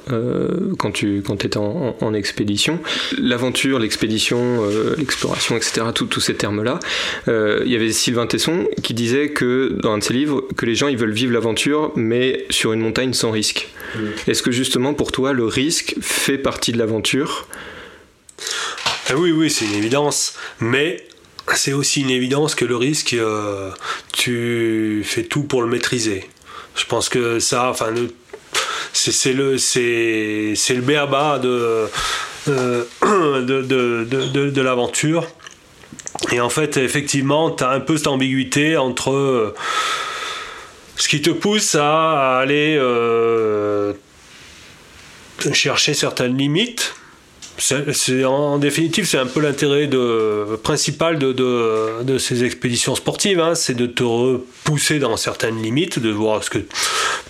[0.78, 2.80] quand tu quand étais en, expédition.
[3.18, 4.66] L'aventure, l'expédition,
[4.98, 6.80] l'exploration, etc., tous ces termes-là.
[7.28, 8.51] il y avait Sylvain Tesson
[8.84, 11.92] qui disait que dans un de ses livres que les gens ils veulent vivre l'aventure
[11.96, 13.70] mais sur une montagne sans risque.
[13.96, 14.00] Mm.
[14.28, 17.48] Est-ce que justement pour toi le risque fait partie de l'aventure?
[19.10, 20.36] Ah Oui, oui, c'est une évidence.
[20.60, 21.06] Mais
[21.56, 23.72] c'est aussi une évidence que le risque, euh,
[24.14, 26.30] tu fais tout pour le maîtriser.
[26.76, 27.94] Je pense que ça, enfin,
[28.94, 31.88] c'est le, c'est le béaba de,
[32.48, 32.84] euh,
[33.42, 35.28] de, de, de, de l'aventure.
[36.32, 39.56] Et en fait, effectivement, tu as un peu cette ambiguïté entre euh,
[40.96, 43.94] ce qui te pousse à aller euh,
[45.54, 46.94] chercher certaines limites
[47.58, 49.90] c'est en définitive c'est un peu l'intérêt
[50.64, 53.56] principal de, ces expéditions sportives, hein.
[53.56, 56.60] c'est de te repousser dans certaines limites, de voir ce que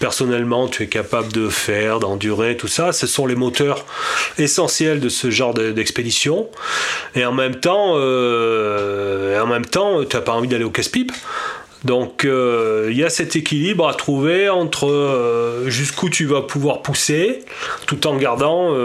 [0.01, 2.91] personnellement tu es capable de faire, d'endurer, tout ça.
[2.91, 3.85] Ce sont les moteurs
[4.37, 6.49] essentiels de ce genre d'expédition.
[7.15, 11.13] Et en même temps, euh, en même temps, tu n'as pas envie d'aller au casse-pipe.
[11.85, 16.81] Donc euh, il y a cet équilibre à trouver entre euh, jusqu'où tu vas pouvoir
[16.81, 17.45] pousser
[17.85, 18.75] tout en gardant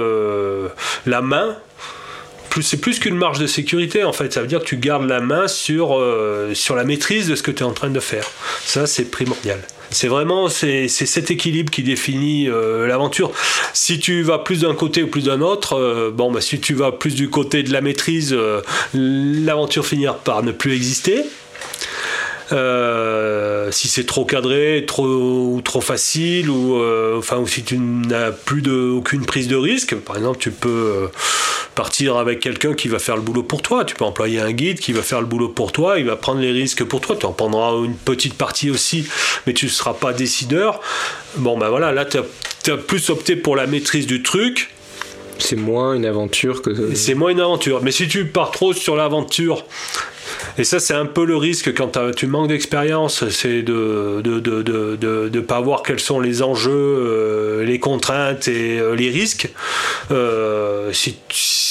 [1.07, 1.57] la main.
[2.63, 5.21] C'est plus qu'une marge de sécurité en fait, ça veut dire que tu gardes la
[5.21, 6.03] main sur,
[6.55, 8.27] sur la maîtrise de ce que tu es en train de faire.
[8.65, 9.59] Ça c'est primordial.
[9.91, 13.31] C'est vraiment c'est cet équilibre qui définit l'aventure.
[13.73, 16.93] Si tu vas plus d'un côté ou plus d'un autre, bon bah si tu vas
[16.93, 18.37] plus du côté de la maîtrise,
[18.95, 21.25] l'aventure finira par ne plus exister.
[22.53, 27.79] Euh, si c'est trop cadré, trop ou trop facile, ou euh, enfin, ou si tu
[27.79, 31.09] n'as plus de, aucune prise de risque, par exemple, tu peux euh,
[31.77, 33.85] partir avec quelqu'un qui va faire le boulot pour toi.
[33.85, 36.41] Tu peux employer un guide qui va faire le boulot pour toi, il va prendre
[36.41, 37.15] les risques pour toi.
[37.15, 39.07] Tu en prendras une petite partie aussi,
[39.47, 40.81] mais tu ne seras pas décideur.
[41.37, 44.71] Bon, ben voilà, là, tu as, as plus opté pour la maîtrise du truc.
[45.39, 46.95] C'est moins une aventure que.
[46.95, 47.83] C'est moins une aventure.
[47.83, 49.65] Mais si tu pars trop sur l'aventure
[50.59, 54.63] et ça, c'est un peu le risque quand tu manques d'expérience, c'est de ne de,
[54.63, 59.51] de, de, pas voir quels sont les enjeux, euh, les contraintes et euh, les risques.
[60.11, 61.66] Euh, si, si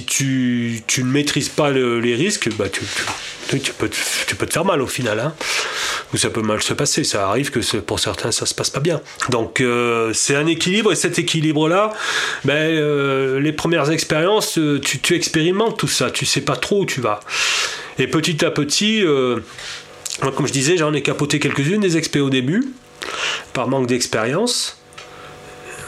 [0.00, 2.82] tu, tu, ne maîtrises pas les risques, bah tu,
[3.78, 5.20] peux, te faire mal au final.
[5.20, 5.34] Hein
[6.12, 7.04] ou ça peut mal se passer.
[7.04, 9.00] Ça arrive que pour certains, ça se passe pas bien.
[9.30, 9.62] Donc
[10.12, 11.92] c'est un équilibre et cet équilibre-là,
[12.44, 16.10] ben, les premières expériences, tu, tu, expérimentes tout ça.
[16.10, 17.20] Tu sais pas trop où tu vas.
[17.98, 19.40] Et petit à petit, euh,
[20.36, 22.72] comme je disais, j'en ai capoté quelques-unes des expés au début,
[23.52, 24.81] par manque d'expérience.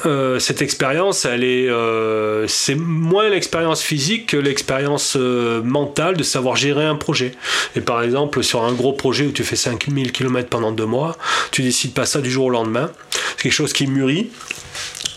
[0.06, 6.56] Euh, cette expérience, elle est, euh, c'est moins l'expérience physique que l'expérience mentale de savoir
[6.56, 7.32] gérer un projet.
[7.76, 11.16] Et par exemple, sur un gros projet où tu fais 5000 km pendant deux mois,
[11.50, 12.90] tu décides pas ça du jour au lendemain.
[13.36, 14.30] C'est quelque chose qui mûrit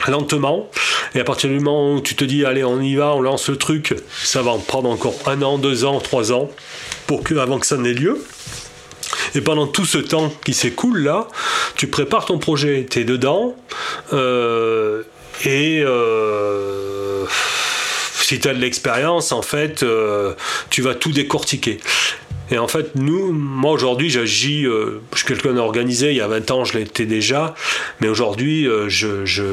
[0.08, 0.70] lentement.
[1.16, 3.50] Et à partir du moment où tu te dis, allez, on y va, on lance
[3.50, 6.50] le truc, ça va en prendre encore un an, deux ans, trois ans
[7.08, 8.22] pour que, avant que ça n'ait lieu.
[9.36, 11.28] Et pendant tout ce temps qui s'écoule là,
[11.76, 13.56] tu prépares ton projet, tu es dedans,
[14.14, 15.04] euh,
[15.46, 17.26] et euh,
[18.14, 20.34] si tu as de l'expérience, en fait, euh,
[20.70, 21.80] tu vas tout décortiquer.
[22.50, 26.28] Et en fait, nous, moi aujourd'hui, j'agis, euh, je suis quelqu'un d'organisé, il y a
[26.28, 27.56] 20 ans, je l'étais déjà,
[28.00, 29.44] mais aujourd'hui, euh, je, je,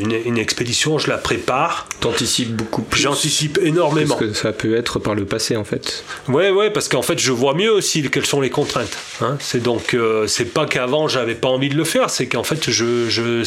[0.00, 1.86] une, expédition, je la prépare.
[2.00, 3.02] T'anticipes beaucoup plus.
[3.02, 4.16] J'anticipe énormément.
[4.16, 6.02] Parce que ça peut être par le passé, en fait.
[6.28, 8.96] Ouais, ouais, parce qu'en fait, je vois mieux aussi quelles sont les contraintes.
[9.20, 9.36] Hein.
[9.38, 12.70] C'est donc, euh, c'est pas qu'avant, j'avais pas envie de le faire, c'est qu'en fait,
[12.70, 13.44] je,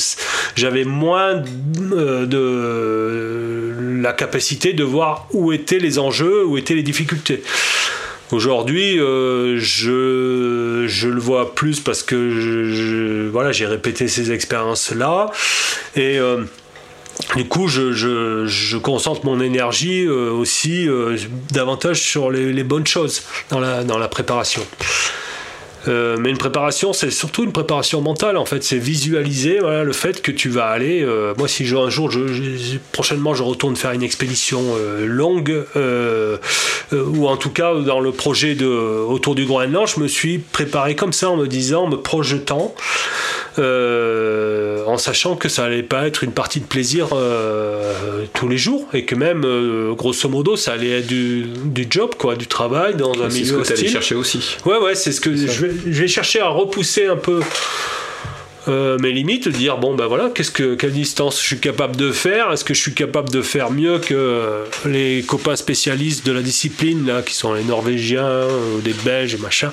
[0.55, 2.33] j'avais moins de
[4.01, 7.41] la capacité de voir où étaient les enjeux, où étaient les difficultés.
[8.33, 15.29] Aujourd'hui, euh, je, je, le vois plus parce que voilà, j'ai répété ces expériences-là.
[15.95, 16.43] Et euh,
[17.35, 20.87] du coup, je, je, concentre mon énergie euh, aussi
[21.51, 23.21] davantage sur les, les, bonnes choses
[23.51, 24.65] dans la, dans la préparation.
[25.87, 28.63] Euh, mais une préparation, c'est surtout une préparation mentale en fait.
[28.63, 31.01] C'est visualiser voilà, le fait que tu vas aller.
[31.01, 32.19] Euh, moi, si je, un jour, je,
[32.91, 35.65] prochainement, je retourne faire une expédition euh, longue,
[36.91, 40.95] ou en tout cas dans le projet de autour du Groenland, je me suis préparé
[40.95, 42.73] comme ça en me disant, en me projetant.
[43.57, 47.09] en sachant que ça allait pas être une partie de plaisir
[48.33, 49.45] tous les jours et que même
[49.95, 53.63] grosso modo ça allait être du, job quoi, du travail dans un milieu hostile.
[53.65, 54.57] C'est ce que chercher aussi.
[54.65, 57.41] Ouais ouais, c'est ce que je vais, je vais chercher à repousser un peu
[58.69, 62.11] euh, mes limites, dire bon ben voilà, qu'est-ce que quelle distance je suis capable de
[62.11, 62.51] faire?
[62.51, 67.05] Est-ce que je suis capable de faire mieux que les copains spécialistes de la discipline
[67.05, 68.47] là, qui sont les Norvégiens
[68.77, 69.69] ou des Belges et machin,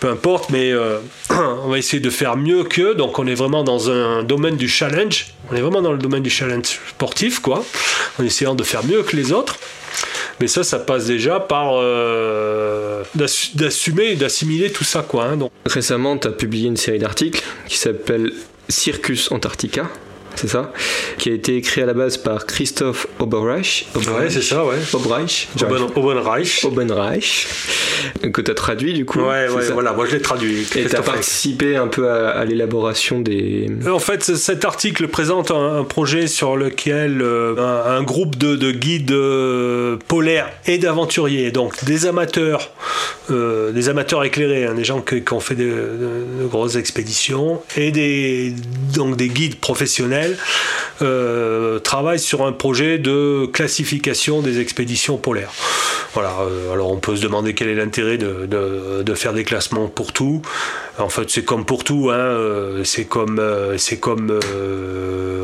[0.00, 0.98] peu importe, mais euh,
[1.30, 2.94] on va essayer de faire mieux qu'eux.
[2.94, 5.26] Donc on est vraiment dans un domaine du challenge.
[5.52, 7.64] On est vraiment dans le domaine du challenge sportif quoi,
[8.18, 9.56] en essayant de faire mieux que les autres.
[10.40, 15.02] Mais ça, ça passe déjà par euh, d'assumer et d'assimiler tout ça.
[15.02, 15.50] Quoi, hein, donc.
[15.64, 18.32] Récemment, tu as publié une série d'articles qui s'appelle
[18.68, 19.88] Circus Antarctica
[20.36, 20.72] c'est ça
[21.18, 23.86] Qui a été écrit à la base par Christophe Oberreich.
[23.94, 24.76] Ouais, c'est ça, ouais.
[24.92, 25.48] Oberreich.
[25.96, 26.64] Obenreich.
[26.64, 27.46] Obenreich.
[28.32, 29.20] Que tu as traduit du coup.
[29.20, 30.66] Ouais, ouais, voilà, moi je l'ai traduit.
[30.76, 33.68] Et tu as participé un peu à, l'élaboration des.
[33.90, 37.54] En fait, cet article présente un, projet sur lequel euh,
[37.86, 42.70] un, groupe de, guides euh, polaires et d'aventuriers, donc des amateurs,
[43.30, 47.90] euh, des amateurs éclairés, hein, des gens qui, ont fait de, de, grosses expéditions, et
[47.90, 48.52] des,
[48.94, 50.25] donc des guides professionnels
[51.02, 55.52] euh, travaille sur un projet de classification des expéditions polaires.
[56.14, 60.12] Voilà, euh, alors on peut se demander quel est l'intérêt de, faire des classements pour
[60.12, 60.42] tout.
[60.98, 63.42] En fait, c'est comme pour tout, hein, euh, c'est comme,
[64.00, 64.40] comme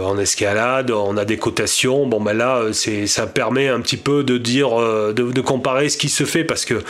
[0.02, 2.06] en escalade, on a des cotations.
[2.06, 6.24] Bon, ben là, ça permet un petit peu de dire, de, comparer ce qui se
[6.24, 6.82] fait parce que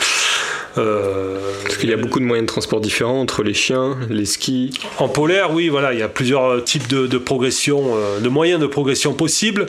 [0.75, 4.71] Parce qu'il y a beaucoup de moyens de transport différents entre les chiens, les skis.
[4.97, 8.67] En polaire, oui, voilà, il y a plusieurs types de, progression, euh, de moyens de
[8.67, 9.67] progression possibles.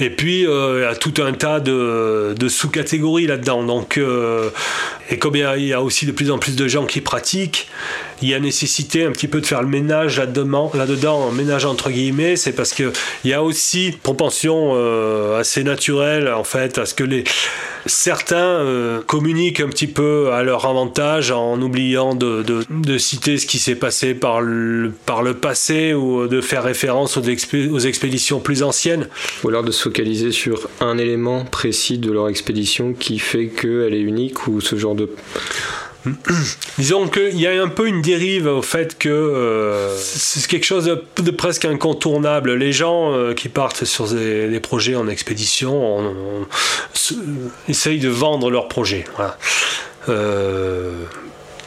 [0.00, 3.62] Et puis, euh, il y a tout un tas de, sous-catégories là-dedans.
[3.62, 4.00] Donc,
[5.10, 7.68] et comme il y, a, aussi de plus en plus de gens qui pratiquent,
[8.22, 12.36] il y a nécessité un petit peu de faire le ménage là-dedans, ménage entre guillemets,
[12.36, 12.92] c'est parce qu'il
[13.24, 14.74] y a aussi propension
[15.36, 17.24] assez naturelle en fait à ce que les
[17.86, 22.42] Certains euh, communiquent un petit peu à leur avantage en oubliant de,
[22.96, 24.92] citer ce qui s'est passé par le,
[25.40, 29.08] passé ou de faire référence aux expéditions plus anciennes.
[29.42, 33.94] Ou alors de se focaliser sur un élément précis de leur expédition qui fait qu'elle
[33.94, 35.10] est unique ou ce genre de...
[36.78, 40.84] Disons qu'il y a un peu une dérive au fait que euh, c'est quelque chose
[41.16, 42.54] de, presque incontournable.
[42.54, 46.46] Les gens euh, qui partent sur des, projets en expédition
[47.68, 49.04] essayent de vendre leurs projets.
[49.16, 49.38] Voilà.
[50.08, 50.92] Euh,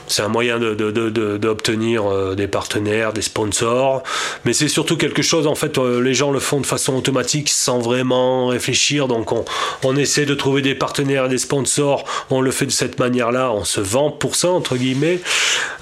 [0.08, 4.04] c'est un moyen d'obtenir de, euh, des partenaires, des sponsors,
[4.46, 7.50] mais c'est surtout quelque chose, en fait, euh, les gens le font de façon automatique
[7.50, 9.46] sans vraiment réfléchir, donc on,
[9.84, 13.52] on essaie de trouver des partenaires et des sponsors, on le fait de cette manière-là,
[13.52, 15.20] on se vend pour ça, entre guillemets.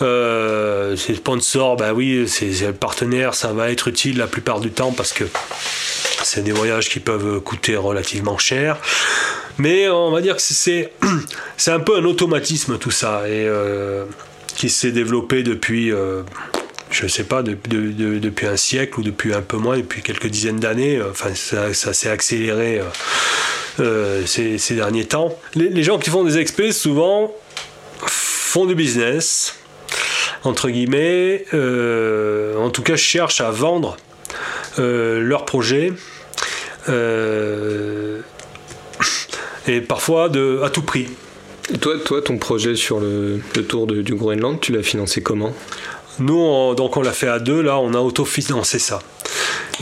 [0.01, 4.91] Euh, ces sponsors, bah oui, ces partenaires, ça va être utile la plupart du temps
[4.91, 5.25] parce que
[6.23, 8.77] c'est des voyages qui peuvent coûter relativement cher.
[9.57, 10.41] Mais on va dire que
[11.57, 14.05] c'est, un peu un automatisme tout ça, et euh,
[14.55, 16.23] qui s'est développé depuis, euh,
[16.91, 21.01] je sais pas, depuis un siècle ou depuis un peu moins, depuis quelques dizaines d'années.
[21.01, 22.81] Enfin, ça, s'est accéléré
[23.79, 25.37] euh, ces, derniers temps.
[25.55, 27.33] Les, gens qui font des expés, souvent,
[28.05, 29.55] font du business,
[30.43, 33.97] entre guillemets, en tout cas cherchent à vendre
[34.77, 35.93] leur projet.
[36.89, 38.21] Euh,
[39.67, 41.07] et parfois de, à tout prix.
[41.73, 45.53] Et toi, toi, ton projet sur le, tour du Groenland, tu l'as financé comment?
[46.19, 48.99] Nous, on, donc on l'a fait à deux, là, on a autofinancé ça.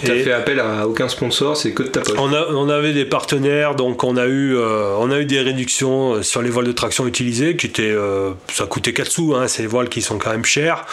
[0.02, 2.18] Tu n'as fait appel à aucun sponsor, c'est que de ta poche.
[2.18, 6.16] On, on, avait des partenaires, donc on a eu, euh, on a eu des réductions
[6.16, 9.48] euh, sur les voiles de traction utilisées, qui étaient, euh, ça coûtait 4 sous, hein,
[9.48, 10.86] ces voiles qui sont quand même chères.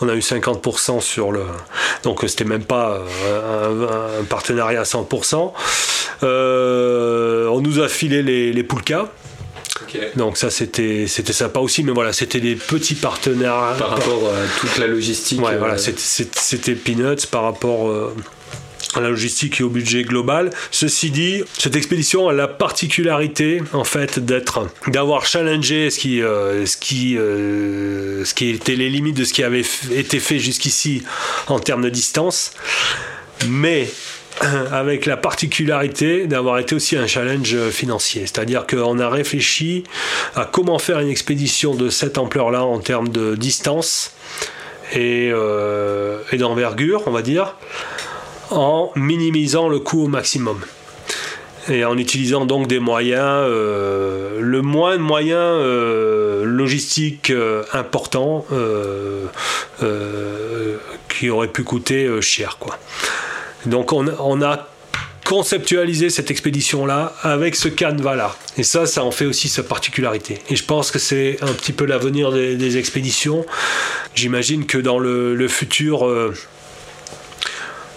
[0.00, 1.42] On a eu 50% sur le,
[2.02, 2.98] donc c'était même pas
[4.20, 5.52] un, partenariat à 100%.
[6.22, 9.12] on nous a filé les, les Poulka,
[10.16, 14.60] donc ça c'était c'était sympa aussi, mais voilà c'était des petits partenaires par rapport à
[14.60, 15.40] toute la logistique.
[15.42, 18.14] Ouais, voilà c'était peanuts par rapport
[18.96, 20.50] à la logistique et au budget global.
[20.70, 26.66] Ceci dit, cette expédition a la particularité en fait d'être, d'avoir challengé ce qui, euh,
[26.66, 31.02] ce qui, euh, ce qui était les limites de ce qui avait été fait jusqu'ici
[31.48, 32.52] en termes de distance,
[33.48, 33.88] mais
[34.72, 38.22] avec la particularité d'avoir été aussi un challenge financier.
[38.22, 39.84] C'est-à-dire qu'on a réfléchi
[40.34, 44.12] à comment faire une expédition de cette ampleur-là en termes de distance
[44.92, 47.54] et, euh, d'envergure, on va dire
[48.50, 50.60] en minimisant le coût au maximum.
[51.68, 55.60] et en utilisant donc des moyens, le moins de moyens
[56.44, 57.32] logistiques
[57.72, 58.46] importants
[61.08, 62.58] qui auraient pu coûter cher.
[62.60, 62.78] Quoi.
[63.64, 64.68] Donc on, a
[65.24, 68.36] conceptualiser cette expédition-là avec ce canevas-là.
[68.58, 70.38] Et ça, ça en fait aussi sa particularité.
[70.50, 73.44] Et je pense que c'est un petit peu l'avenir des, expéditions.
[74.14, 76.06] J'imagine que dans le, futur...
[76.06, 76.34] Euh,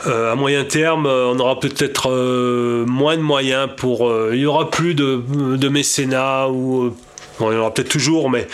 [0.08, 2.10] euh, à moyen terme, euh, on aura peut-être
[2.86, 4.10] moins de moyens pour.
[4.32, 5.22] il y aura plus de,
[5.58, 6.96] de mécénat ou.
[7.38, 8.48] Bon, il y en aura peut-être toujours, mais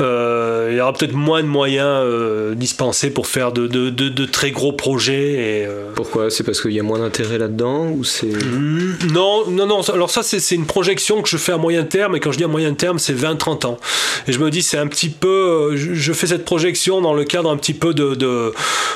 [0.00, 4.24] euh, il y aura peut-être moins de moyens euh, dispensés pour faire de, de, de,
[4.24, 5.32] très gros projets.
[5.32, 6.30] Et, euh, Pourquoi?
[6.30, 9.80] C'est parce qu'il y a moins d'intérêt là-dedans ou c'est mmh, Non, non, non.
[9.82, 12.44] Alors ça, c'est une projection que je fais à moyen terme, et quand je dis
[12.44, 13.78] à moyen terme, c'est 20-30 ans.
[14.26, 15.76] Et je me dis, c'est un petit peu.
[15.76, 18.14] Je, fais cette projection dans le cadre un petit peu de,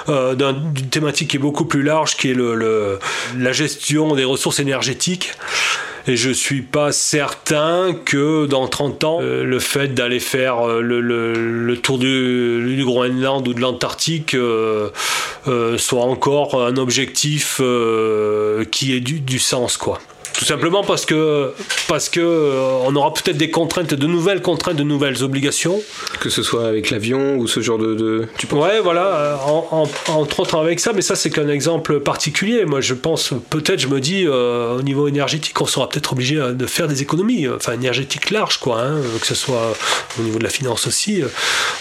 [0.07, 2.99] d'une thématique qui est beaucoup plus large, qui est le, le
[3.39, 5.33] la gestion des ressources énergétiques.
[6.09, 10.81] Et je suis pas certain que dans 30 ans, euh, le fait d'aller faire euh,
[10.87, 14.91] le, tour du, Groenland ou de l'Antarctique euh,
[15.76, 17.61] soit encore un objectif
[18.70, 20.01] qui ait du, du sens, quoi.
[20.39, 21.53] Tout simplement parce que,
[21.89, 25.80] parce que euh, on aura peut-être des contraintes, de nouvelles contraintes, de nouvelles obligations.
[26.20, 27.95] Que ce soit avec l'avion ou ce genre de.
[27.95, 28.62] de tu penses?
[28.62, 32.66] Ouais, voilà, euh, en, entre autres avec ça, mais ça c'est qu'un exemple particulier.
[32.66, 36.37] Moi je pense, peut-être, je me dis, euh, au niveau énergétique, on sera peut-être obligé
[36.37, 39.74] de faire des économies, enfin énergétique large, quoi, hein, que ce soit
[40.18, 41.22] au niveau de la finance aussi.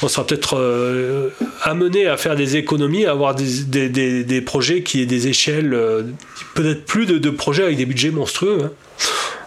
[0.01, 1.31] On sera peut-être
[1.61, 5.27] amené à faire des économies, à avoir des, des, des, des projets qui aient des
[5.27, 5.77] échelles,
[6.53, 8.71] peut-être plus de, de projets avec des budgets monstrueux Hein.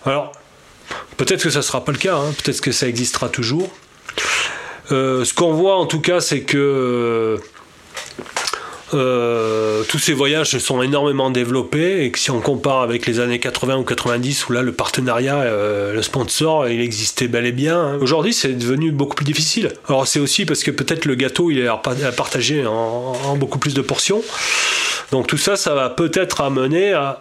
[0.05, 0.33] Alors,
[1.17, 2.33] peut-être que ça ne sera pas le cas, hein.
[2.43, 3.71] peut-être que ça existera toujours.
[4.91, 7.39] Euh, ce qu'on voit en tout cas, c'est que
[8.95, 13.21] euh, tous ces voyages se sont énormément développés et que si on compare avec les
[13.21, 17.53] années 80 ou 90 où là le partenariat, euh, le sponsor, il existait bel et
[17.53, 17.99] bien, hein.
[18.01, 19.73] aujourd'hui c'est devenu beaucoup plus difficile.
[19.89, 23.59] Alors c'est aussi parce que peut-être le gâteau il est à partager en, en beaucoup
[23.59, 24.23] plus de portions.
[25.13, 27.21] Donc tout ça, ça va peut-être amener à,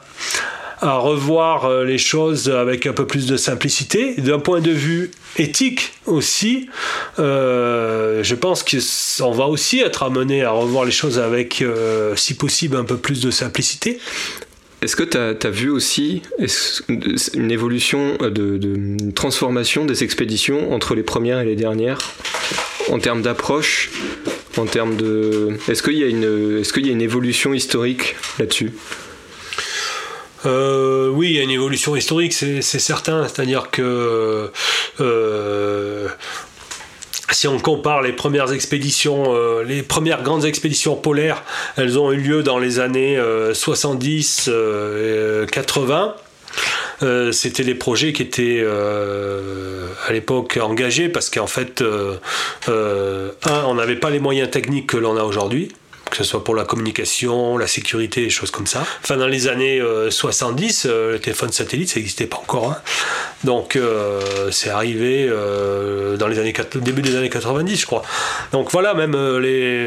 [0.82, 4.16] à revoir euh, les choses avec un peu plus de simplicité.
[4.18, 6.70] D'un point de vue éthique aussi,
[7.20, 12.36] euh, je pense qu'on va aussi être amené à revoir les choses avec, euh, si
[12.36, 14.00] possible, un peu plus de simplicité.
[14.84, 16.22] Est-ce que tu as, vu aussi
[17.34, 21.98] une évolution, de, de, transformation des expéditions entre les premières et les dernières
[22.92, 23.90] en termes d'approche,
[24.56, 25.58] en termes de...
[25.68, 28.72] Est-ce qu'il y, est y a une évolution historique là-dessus?
[30.46, 33.28] Euh, oui, il y a une évolution historique, c'est certain.
[33.28, 34.52] C'est-à-dire que
[35.00, 36.08] euh,
[37.32, 41.44] si on compare les premières expéditions, euh, les premières grandes expéditions polaires,
[41.76, 43.20] elles ont eu lieu dans les années
[43.54, 44.50] 70,
[45.52, 46.16] 80.
[47.32, 48.64] c'était des projets qui étaient
[50.08, 51.84] à l'époque engagés parce qu'en fait,
[52.68, 55.72] un, on n'avait pas les moyens techniques que l'on a aujourd'hui
[56.10, 58.84] que ce soit pour la communication, la sécurité, des choses comme ça.
[59.04, 62.72] Enfin, dans les années 70, euh, euh, le téléphone satellite, ça n'existait pas encore.
[62.72, 62.78] Hein.
[63.44, 65.30] Donc, euh, c'est arrivé
[66.18, 68.02] dans les années début des années 90, je crois.
[68.52, 69.86] Donc voilà, même les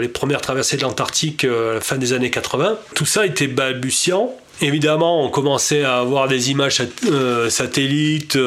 [0.00, 4.32] les premières traversées de l'Antarctique, à la fin des années 80, tout ça était balbutiant.
[4.60, 6.82] Évidemment, on commençait à avoir des images
[7.48, 8.38] satellites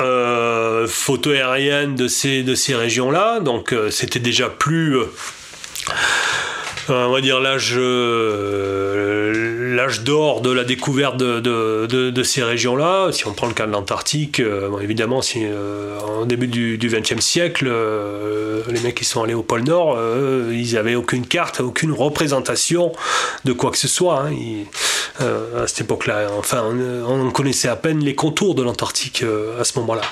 [0.00, 3.40] euh, photo aérienne de ces, de ces régions-là.
[3.40, 4.96] Donc euh, c'était déjà plus
[6.90, 7.76] euh, on va dire l'âge
[9.76, 13.10] l'âge d'or de la découverte de, ces régions-là.
[13.12, 14.42] Si on prend le cas de l'Antarctique,
[14.80, 15.44] évidemment, si,
[16.06, 17.72] en début du XXe siècle,
[18.68, 19.98] les mecs qui sont allés au pôle Nord,
[20.50, 22.92] ils n'avaient aucune carte, aucune représentation
[23.44, 24.26] de quoi que ce soit.
[24.26, 24.34] Hein.
[25.20, 26.28] Euh, à cette époque-là.
[26.38, 26.64] Enfin,
[27.06, 30.02] on, connaissait à peine les contours de l'Antarctique euh, à ce moment-là.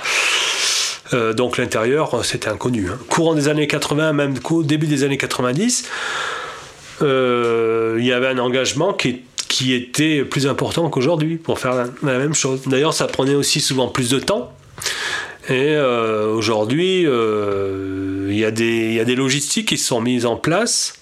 [1.14, 2.88] Euh, donc l'intérieur, c'était inconnu.
[2.90, 2.98] Hein.
[3.08, 5.88] Courant des années 80, même début des années 90,
[7.00, 12.34] il y avait un engagement qui, qui était plus important qu'aujourd'hui pour faire la, même
[12.34, 12.62] chose.
[12.66, 14.52] D'ailleurs, ça prenait aussi souvent plus de temps.
[15.48, 21.00] Et aujourd'hui, il y, a des logistiques qui sont mises en place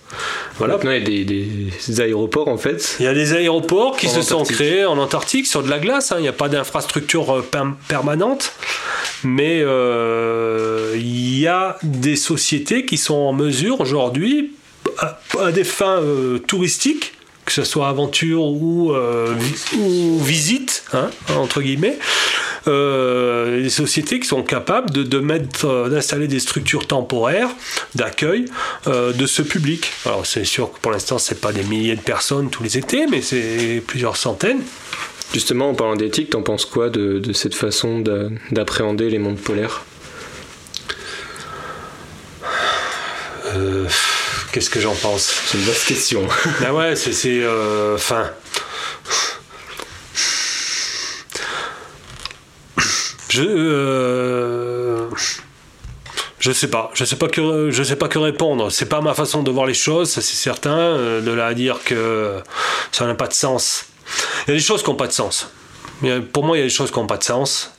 [0.56, 0.74] voilà.
[0.74, 2.96] Maintenant, il y a des, aéroports en fait.
[2.98, 6.12] Il y a des aéroports qui se sont créés en Antarctique sur de la glace.
[6.12, 6.16] Hein.
[6.18, 8.52] Il n'y a pas d'infrastructure euh, permanente,
[9.22, 14.52] mais euh, il y a des sociétés qui sont en mesure aujourd'hui,
[14.98, 17.14] à, des fins euh, touristiques,
[17.44, 18.94] que ce soit aventure ou,
[19.78, 21.98] ou visite, hein, entre guillemets,
[22.66, 27.48] des sociétés qui sont capables de, mettre, d'installer des structures temporaires
[27.94, 28.44] d'accueil
[28.86, 29.90] de ce public.
[30.04, 33.06] Alors c'est sûr que pour l'instant c'est pas des milliers de personnes tous les étés,
[33.06, 34.60] mais c'est plusieurs centaines.
[35.32, 38.00] Justement, en parlant d'éthique, t'en penses quoi de, de cette façon
[38.50, 39.84] d'appréhender les mondes polaires?
[43.54, 43.86] Euh,
[44.52, 45.22] Qu'est-ce que j'en pense?
[45.46, 46.26] C'est une vaste question.
[46.66, 47.12] ah ouais, c'est.
[47.26, 48.30] Euh, enfin.
[53.28, 53.42] je.
[53.42, 55.08] Euh,
[56.38, 58.70] je sais pas, je sais pas que je sais pas que répondre.
[58.70, 61.20] C'est pas ma façon de voir les choses, c'est certain.
[61.20, 62.40] de là à dire que
[62.92, 63.84] ça n'a pas de sens.
[64.46, 65.48] Il y a des choses qui n'ont pas de sens.
[66.32, 67.72] Pour moi, il y a des choses qui n'ont pas de sens.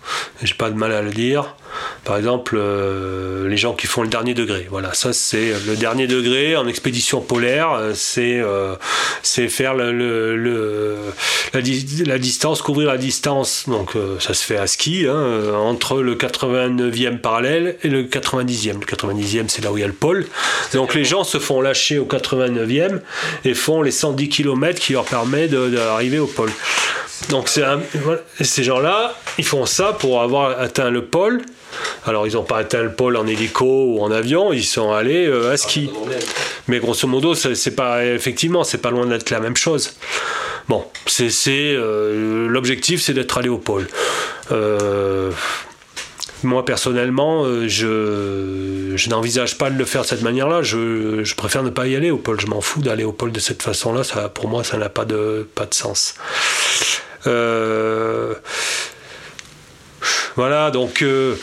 [0.44, 1.56] J'ai pas de mal à le dire.
[2.04, 4.68] Par exemple, euh, les gens qui font le dernier degré.
[4.70, 7.72] Voilà, ça c'est le dernier degré en expédition polaire.
[7.74, 8.76] Euh, c'est euh,
[9.24, 9.92] faire la,
[12.18, 13.66] distance, couvrir la distance.
[13.68, 18.80] Donc ça se fait à ski hein, entre le 89e parallèle et le 90e.
[18.80, 20.26] Le 90e, c'est là où il y a le pôle.
[20.74, 23.02] Donc les gens se font lâcher au 89e
[23.46, 26.52] et font les 110 km qui leur permet d'arriver au pôle.
[27.30, 31.42] Donc ces gens-là, ils font ça pour avoir atteint le pôle.
[32.06, 35.28] Alors ils n'ont pas atteint le pôle en hélico ou en avion, ils sont allés
[35.28, 35.90] euh, à ski.
[36.68, 39.94] Mais grosso modo, c'est pas effectivement, c'est pas loin d'être la même chose.
[40.68, 43.88] Bon, c'est euh, l'objectif, c'est d'être allé au pôle.
[44.52, 45.32] Euh,
[46.44, 50.62] moi personnellement, je, je n'envisage pas de le faire de cette manière-là.
[50.62, 52.40] Je, je, préfère ne pas y aller au pôle.
[52.40, 54.04] Je m'en fous d'aller au pôle de cette façon-là.
[54.04, 56.16] Ça, pour moi, ça n'a pas de, pas de sens.
[57.28, 58.36] Euh,
[60.40, 61.36] voilà, donc euh,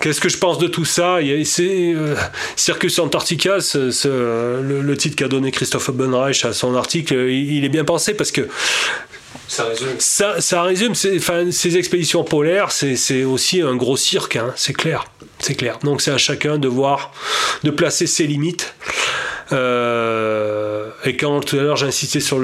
[0.00, 1.16] Qu'est-ce que je pense de tout ça?
[1.16, 2.14] Euh,
[2.54, 8.14] Circus Antarctica, le, titre qu'a donné Christophe Benreich à son article, il, est bien pensé
[8.14, 8.48] parce que
[9.50, 9.96] ça résume.
[9.98, 10.94] Ça, résume.
[10.94, 15.06] ces expéditions polaires, c'est aussi un gros cirque, hein, c'est clair,
[15.40, 15.80] c'est clair.
[15.82, 17.12] Donc c'est à chacun de voir,
[17.64, 18.74] de placer ses limites.
[19.50, 22.38] Euh, et quand tout à l'heure j'insistais sur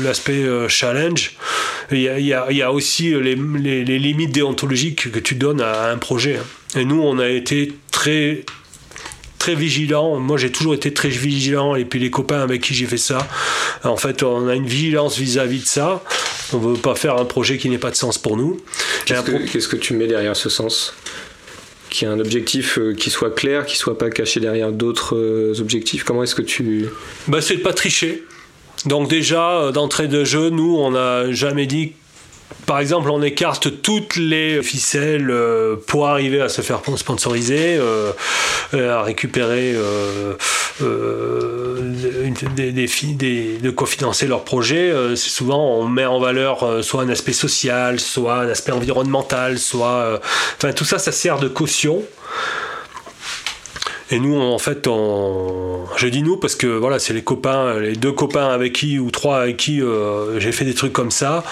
[0.00, 1.32] l'aspect euh, challenge,
[1.90, 6.36] il y, a, aussi les, limites déontologiques que tu donnes à, un projet.
[6.36, 6.44] Hein.
[6.78, 8.44] Et nous, on a été très
[9.42, 10.20] très vigilant.
[10.20, 11.74] Moi, j'ai toujours été très vigilant.
[11.74, 13.26] Et puis les copains avec qui j'ai fait ça,
[13.82, 16.04] en fait, on a une vigilance vis-à-vis de ça.
[16.52, 18.60] On ne veut pas faire un projet qui n'ait pas de sens pour nous.
[19.04, 20.94] Qu'est-ce que, tu mets derrière ce sens?
[21.90, 25.60] Qui ait un objectif euh, qui soit clair, qui soit pas caché derrière d'autres euh,
[25.60, 26.04] objectifs?
[26.04, 26.86] Comment est-ce que tu...
[27.26, 28.22] Bah, c'est de pas tricher.
[28.86, 31.94] Donc déjà, euh, d'entrée de jeu, nous, on n'a jamais dit
[32.66, 35.32] par exemple, on écarte toutes les ficelles
[35.86, 37.80] pour arriver à se faire sponsoriser,
[38.72, 39.74] à récupérer
[42.56, 44.92] des, des, de quoi financer leur projet.
[45.16, 50.20] souvent on met en valeur soit un aspect social, soit un aspect environnemental, soit,
[50.56, 52.02] enfin tout ça, ça sert de caution.
[54.12, 55.86] Et nous, en fait, on...
[55.96, 59.10] je dis nous parce que voilà, c'est les copains, les deux copains avec qui ou
[59.10, 61.42] trois avec qui euh, j'ai fait des trucs comme ça.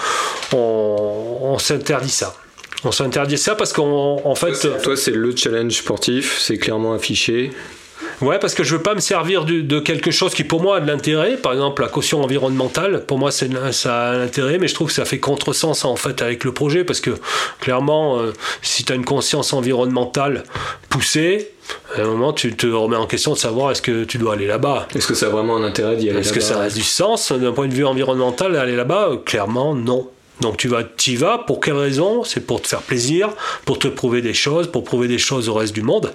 [0.53, 2.35] On, s'interdit ça.
[2.83, 4.81] On s'interdit ça parce qu'en fait.
[4.83, 7.49] Toi, c'est le challenge sportif, c'est clairement affiché.
[8.21, 10.79] Ouais, parce que je veux pas me servir de, quelque chose qui pour moi a
[10.79, 11.37] de l'intérêt.
[11.37, 14.93] Par exemple, la caution environnementale, pour moi, c'est ça a l'intérêt, mais je trouve que
[14.93, 17.11] ça fait contresens en fait avec le projet parce que
[17.59, 20.43] clairement, euh, si tu as une conscience environnementale
[20.89, 21.51] poussée,
[21.95, 24.47] à un moment, tu te remets en question de savoir est-ce que tu dois aller
[24.47, 24.87] là-bas.
[24.93, 27.31] Est-ce que ça a vraiment un intérêt d'y aller Est-ce que ça a du sens
[27.31, 29.09] d'un point de vue environnemental d'aller là-bas?
[29.25, 30.09] Clairement, non.
[30.41, 32.23] Donc tu vas, y vas pour quelle raison?
[32.23, 33.29] C'est pour te faire plaisir,
[33.65, 36.11] pour te prouver des choses, pour prouver des choses au reste du monde.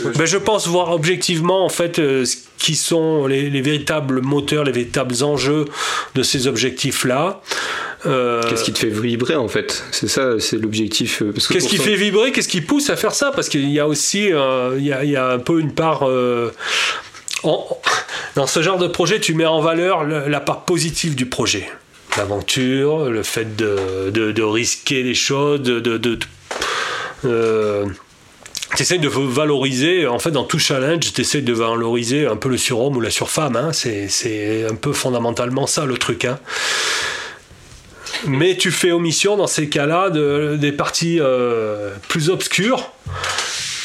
[0.00, 4.72] Ben, je pense voir objectivement en fait euh, ce qui sont les, véritables moteurs, les
[4.72, 5.64] véritables enjeux
[6.14, 7.40] de ces objectifs-là.
[8.04, 9.82] Euh, qu'est-ce qui te fait vibrer en fait?
[9.90, 11.22] C'est ça, c'est l'objectif.
[11.22, 12.30] Euh, qu'est-ce qui fait vibrer?
[12.30, 13.32] Qu'est-ce qui pousse à faire ça?
[13.34, 16.08] Parce qu'il y a aussi, il, y a, un peu une part.
[17.42, 21.68] dans ce genre de projet, tu mets en valeur la part positive du projet
[22.16, 26.18] l'aventure, le fait de, de, risquer les choses, de, de
[27.24, 27.86] euh,
[28.74, 32.96] T'essayes de valoriser, en fait, dans tout challenge, t'essayes de valoriser un peu le surhomme
[32.96, 33.56] ou la surfemme.
[33.56, 33.70] Hein.
[33.72, 36.24] C'est un peu fondamentalement ça le truc.
[36.24, 36.38] Hein.
[38.26, 42.92] Mais tu fais omission dans ces cas-là de, des parties euh, plus obscures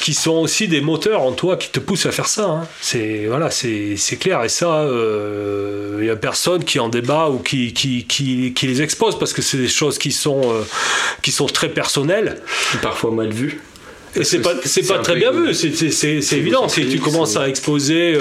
[0.02, 2.45] qui sont aussi des moteurs en toi qui te poussent à faire ça.
[2.45, 2.68] Hein.
[2.82, 4.43] C'est voilà, c'est clair.
[4.43, 8.68] Et ça, il euh, n'y a personne qui en débat ou qui, qui, qui, qui
[8.68, 10.64] les expose parce que c'est des choses qui sont, euh,
[11.22, 12.41] qui sont très personnelles.
[12.82, 13.62] Parfois mal vues.
[14.14, 16.68] Et c'est pas, c'est pas très bien vu, c'est évident.
[16.68, 18.18] Si tu commences à exposer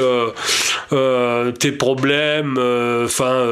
[0.92, 2.52] euh, tes problèmes,
[3.04, 3.44] enfin,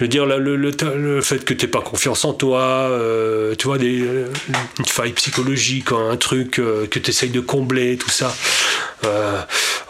[0.00, 3.66] je veux dire, le, le, fait que tu n'aies pas confiance en toi, euh, tu
[3.66, 8.34] vois, des, une faille psychologique, un truc que tu essayes de combler, tout ça,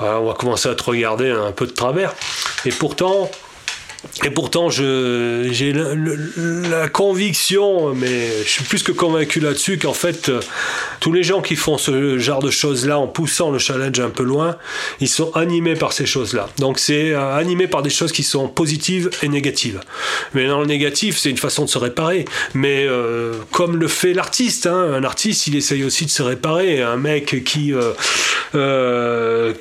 [0.01, 2.13] on va commencer à te regarder un peu de travers.
[2.65, 3.31] Et pourtant,
[4.24, 10.40] et pourtant, j'ai la, conviction, mais je suis plus que convaincu là-dessus, qu'en fait, euh,
[11.01, 14.22] tous les gens qui font ce genre de choses-là, en poussant le challenge un peu
[14.22, 14.57] loin,
[15.01, 16.48] ils sont animés par ces choses-là.
[16.59, 19.80] Donc c'est euh, animé par des choses qui sont positives et négatives.
[20.34, 22.24] Mais dans le négatif, c'est une façon de se réparer.
[22.55, 26.82] Mais euh, comme le fait l'artiste, hein, un artiste, il essaye aussi de se réparer.
[26.82, 27.72] Un mec qui,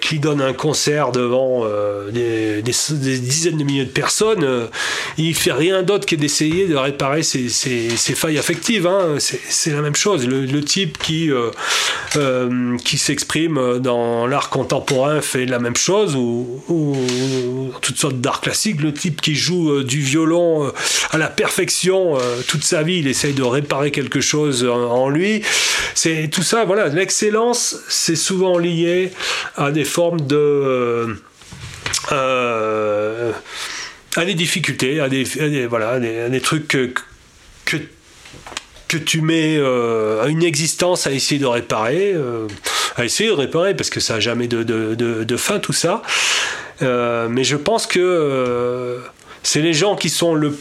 [0.02, 1.66] qui donne un concert devant
[2.12, 4.68] des dizaines de milliers de personnes, euh,
[5.18, 7.50] il fait rien d'autre que d'essayer de réparer ses,
[8.16, 8.88] failles affectives.
[8.88, 9.18] Hein.
[9.20, 10.28] C'est la même chose.
[10.28, 11.52] Le, type qui, euh,
[12.16, 18.42] euh, qui s'exprime dans l'art contemporain fait la même chose, ou, ou toutes sortes d'art
[18.42, 18.82] classiques.
[18.82, 20.72] Le type qui joue du violon
[21.12, 22.18] à la perfection
[22.48, 25.44] toute sa vie, il essaye de réparer quelque chose en, lui.
[25.96, 26.88] C'est tout ça, voilà.
[26.88, 29.12] L'excellence, c'est souvent lié
[29.56, 31.16] à des formes de
[34.16, 35.24] à des difficultés, à des,
[35.68, 36.92] voilà, des, trucs que,
[37.66, 42.48] que, tu mets euh, à une existence à essayer de réparer, euh,
[42.96, 46.02] à essayer de réparer parce que ça n'a jamais de, de, fin tout ça.
[46.82, 49.00] Euh, mais je pense que
[49.44, 50.58] c'est les gens qui sont le,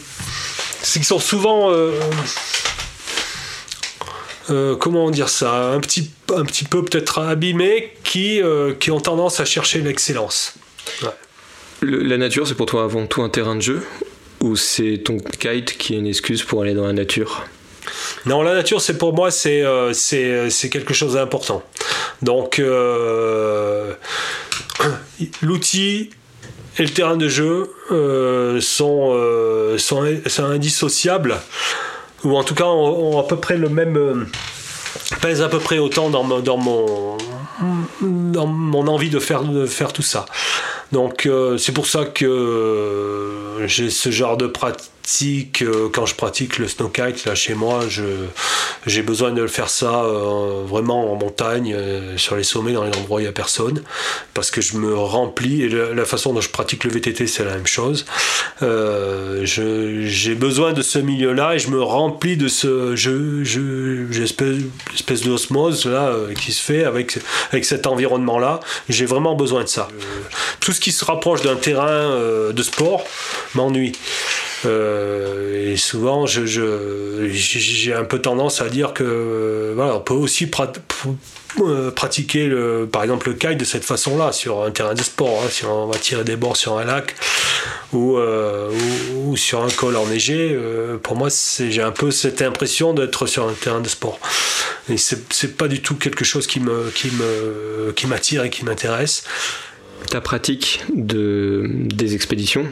[0.83, 1.73] qui sont souvent
[4.79, 8.41] comment dire ça, un petit, un petit peu peut-être abîmés, qui,
[8.79, 10.53] qui ont tendance à chercher l'excellence.
[11.81, 13.81] La nature, c'est pour toi avant tout un terrain de jeu
[14.41, 17.45] ou c'est ton kite qui est une excuse pour aller dans la nature?
[18.25, 21.63] Non, la nature, c'est pour moi, c'est euh, c'est quelque chose d'important.
[22.21, 23.93] Donc, euh,
[25.41, 26.09] l'outil
[26.77, 29.17] et le terrain de jeu euh, sont,
[29.77, 31.37] sont, indissociables,
[32.23, 34.27] ou en tout cas ont, à peu près le même
[35.21, 37.17] pèse à peu près autant dans, dans, mon,
[38.01, 40.25] dans mon envie de faire, de faire tout ça.
[40.91, 46.13] Donc euh, c'est pour ça que euh, j'ai ce genre de pratique euh, quand je
[46.13, 47.81] pratique le snowkite là chez moi,
[48.85, 50.03] j'ai besoin de faire ça
[50.65, 51.75] vraiment en montagne,
[52.17, 53.81] sur les sommets, dans les endroits où il n'y a personne,
[54.35, 57.53] parce que je me remplis, et la, façon dont je pratique le VTT, c'est la
[57.53, 58.05] même chose.
[58.61, 62.95] j'ai besoin de ce milieu-là et je me remplis de ce.
[62.95, 64.57] J'ai je, espèce,
[64.93, 67.17] espèce d'osmose là qui se fait avec,
[67.51, 68.59] avec cet environnement-là.
[68.89, 69.87] J'ai vraiment besoin de ça.
[70.79, 72.15] Ce qui se rapproche d'un terrain
[72.53, 73.03] de sport
[73.53, 73.91] m'ennuie.
[74.65, 80.49] Euh, et souvent, j'ai un peu tendance à dire que voilà, on peut aussi
[81.59, 85.43] euh, pratiquer le, par exemple le kite de cette façon-là sur un terrain de sport,
[85.43, 87.15] hein, si on va tirer des bords sur un lac
[87.93, 88.69] ou, euh,
[89.15, 90.57] ou, sur un col enneigé.
[91.03, 94.19] pour moi, j'ai un peu cette impression d'être sur un terrain de sport.
[94.89, 98.65] Et c'est pas du tout quelque chose qui me qui me qui m'attire et qui
[98.65, 99.23] m'intéresse.
[100.09, 102.65] Ta pratique de des expéditions.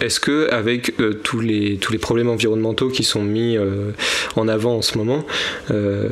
[0.00, 3.92] Est-ce que avec euh, tous les tous les problèmes environnementaux qui sont mis euh,
[4.36, 5.24] en avant en ce moment,
[5.70, 6.08] euh,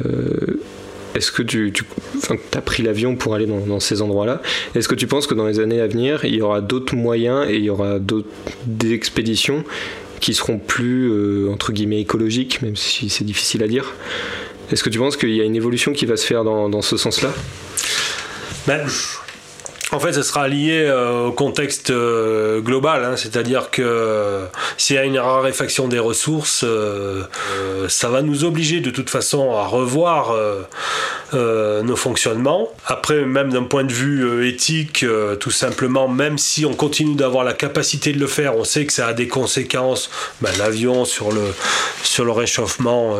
[1.15, 1.73] est-ce que tu,
[2.55, 4.43] as pris l'avion pour aller dans, ces endroits-là?
[4.75, 7.47] Est-ce que tu penses que dans les années à venir, il y aura d'autres moyens
[7.49, 8.29] et il y aura d'autres
[8.85, 9.65] expéditions
[10.19, 13.93] qui seront plus entre guillemets écologiques, même si c'est difficile à dire?
[14.73, 16.83] Est-ce que tu penses qu'il y a une évolution qui va se faire dans, dans
[16.83, 17.33] ce sens-là?
[18.67, 18.85] Ben,
[19.95, 23.17] en fait, ce sera lié euh, au contexte euh, global, hein.
[23.17, 26.65] c'est-à-dire que euh, s'il y a une raréfaction des ressources,
[27.89, 30.35] ça va nous obliger de toute façon à revoir
[31.33, 32.69] nos fonctionnements.
[32.87, 35.05] Après, même d'un point de vue éthique,
[35.41, 38.93] tout simplement, même si on continue d'avoir la capacité de le faire, on sait que
[38.93, 41.55] ça a des conséquences, ben, l'avion sur le,
[42.03, 43.17] sur le réchauffement.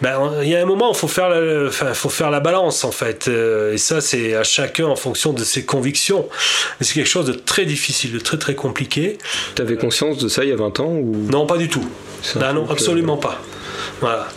[0.00, 2.92] Ben, il y a un moment, il faut faire, la, faut faire la balance en
[2.92, 6.28] fait, et ça c'est à chacun en fonction de ses convictions.
[6.78, 9.18] Mais c'est quelque chose de très difficile, de très très compliqué.
[9.54, 11.26] Tu avais conscience de ça il y a 20 ans ou...
[11.30, 11.84] Non, pas du tout.
[12.36, 13.40] Ben non, absolument pas.
[14.00, 14.28] Voilà.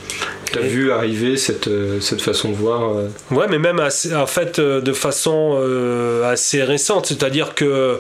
[0.52, 4.28] Tu as vu arriver cette, euh, cette façon de voir euh, Ouais, mais même en
[4.28, 5.58] fait euh, de façon
[6.26, 7.08] assez récente.
[7.08, 8.00] C'est-à-dire que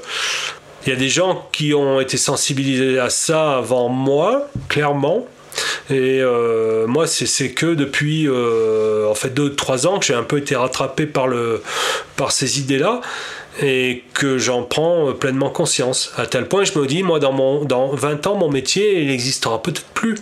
[0.86, 5.26] il y a des gens qui ont été sensibilisés à ça avant moi, clairement.
[5.90, 10.38] Et euh, moi, c'est que depuis euh, en fait 2-3 ans que j'ai un peu
[10.38, 11.62] été rattrapé par, le,
[12.16, 13.02] par ces idées-là
[13.62, 16.14] et que j'en prends pleinement conscience.
[16.18, 19.08] À tel point, je me dis, moi, dans, mon, dans 20 ans, mon métier, il
[19.08, 20.16] n'existera peut-être plus.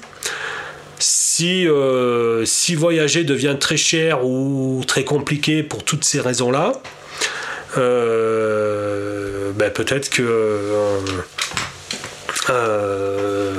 [1.00, 6.74] Si, euh, si voyager devient très cher ou très compliqué pour toutes ces raisons-là,
[7.76, 10.24] ben peut-être que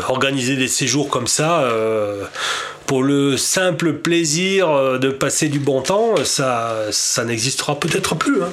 [0.08, 1.68] organiser des séjours comme ça
[2.92, 8.42] pour le simple plaisir euh, de passer du bon temps, ça, ça n'existera peut-être plus.
[8.42, 8.52] Hein.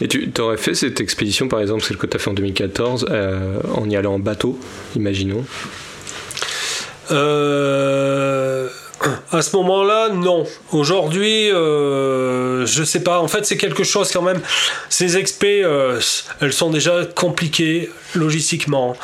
[0.00, 3.06] Et tu aurais fait cette expédition, par exemple, celle que tu as fait en 2014,
[3.10, 4.58] euh, en y allant en bateau,
[4.94, 5.44] imaginons?
[7.10, 8.68] Euh,
[9.32, 10.44] à ce moment-là, non.
[10.72, 13.20] Aujourd'hui, euh, je sais pas.
[13.20, 14.40] En fait, c'est quelque chose quand même.
[14.88, 15.98] Ces expés, euh,
[16.40, 18.96] elles sont déjà compliquées logistiquement,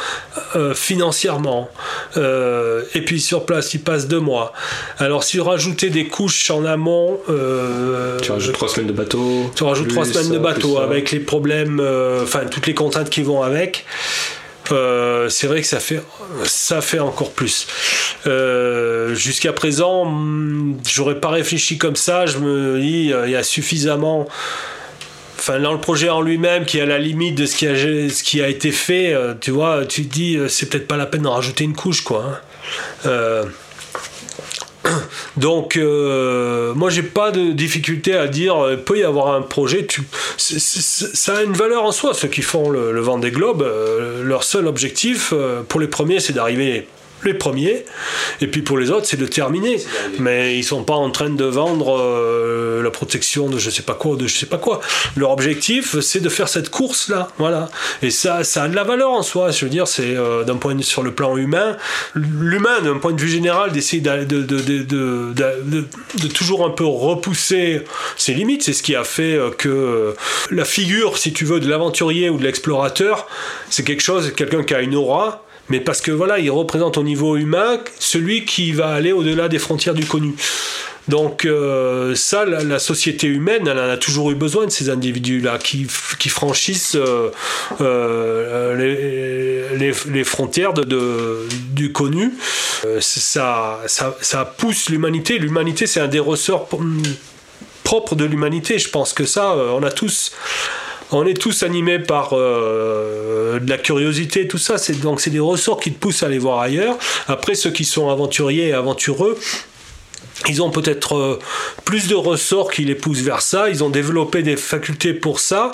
[0.54, 1.70] euh, financièrement.
[2.16, 4.52] Euh, et puis sur place, ils passent deux mois.
[4.98, 7.18] Alors, si rajouter des couches en amont.
[8.22, 9.50] tu rajoutes trois semaines de bateau.
[9.54, 11.80] Tu rajoutes trois semaines de bateau avec les problèmes,
[12.22, 13.84] enfin, toutes les contraintes qui vont avec.
[14.72, 16.00] Euh, c'est vrai que ça fait,
[16.44, 17.66] ça fait encore plus.
[18.26, 22.26] Euh, jusqu'à présent, hmm, j'aurais pas réfléchi comme ça.
[22.26, 24.28] Je me dis, il y a suffisamment.
[25.38, 28.48] Enfin, dans le projet en lui-même, qui est à la limite de ce qui a,
[28.48, 31.64] été fait, euh, tu vois, tu te dis, c'est peut-être pas la peine d'en rajouter
[31.64, 32.40] une couche, quoi.
[33.04, 33.42] Hein.
[35.36, 39.42] Donc, euh, moi, j'ai pas de difficulté à dire, il euh, peut y avoir un
[39.42, 39.86] projet.
[40.36, 42.14] Ça a une valeur en soi.
[42.14, 45.32] Ceux qui font le, le Vendée Globe, euh, leur seul objectif,
[45.68, 46.88] pour les premiers, c'est d'arriver
[47.24, 47.84] les premiers,
[48.40, 49.80] et puis pour les autres, c'est de terminer.
[50.18, 53.94] Mais ils sont pas en train de vendre euh, la protection de je sais pas
[53.94, 54.80] quoi, de je sais pas quoi.
[55.16, 57.68] Leur objectif, c'est de faire cette course là, voilà.
[58.02, 59.50] Et ça, ça a de la valeur en soi.
[59.50, 61.76] Je veux dire, c'est euh, d'un point de sur le plan humain,
[62.14, 67.82] l'humain d'un point de vue général, d'essayer de de, de, de, toujours un peu repousser
[68.16, 68.62] ses limites.
[68.62, 70.14] C'est ce qui a fait euh, que
[70.50, 73.26] la figure, si tu veux, de l'aventurier ou de l'explorateur,
[73.70, 77.02] c'est quelque chose, quelqu'un qui a une aura mais parce que voilà, il représente au
[77.02, 80.34] niveau humain celui qui va aller au-delà des frontières du connu.
[81.08, 85.58] Donc euh, ça, la, société humaine, elle en a toujours eu besoin de ces individus-là
[85.58, 85.86] qui,
[86.28, 87.30] franchissent euh,
[87.80, 88.74] euh,
[89.76, 92.32] les, frontières du connu.
[93.00, 95.38] Ça, ça, pousse l'humanité.
[95.38, 96.68] L'humanité, c'est un des ressorts
[97.84, 98.78] propres de l'humanité.
[98.78, 100.32] Je pense que ça, on a tous
[101.12, 104.78] on est tous animés par euh, de la curiosité, tout ça.
[104.78, 106.96] C'est donc c'est des ressorts qui te poussent à aller voir ailleurs.
[107.28, 109.38] Après, ceux qui sont aventuriers et aventureux,
[110.48, 111.38] ils ont peut-être euh,
[111.84, 115.72] plus de ressorts qui les poussent vers ça, ils ont développé des facultés pour ça,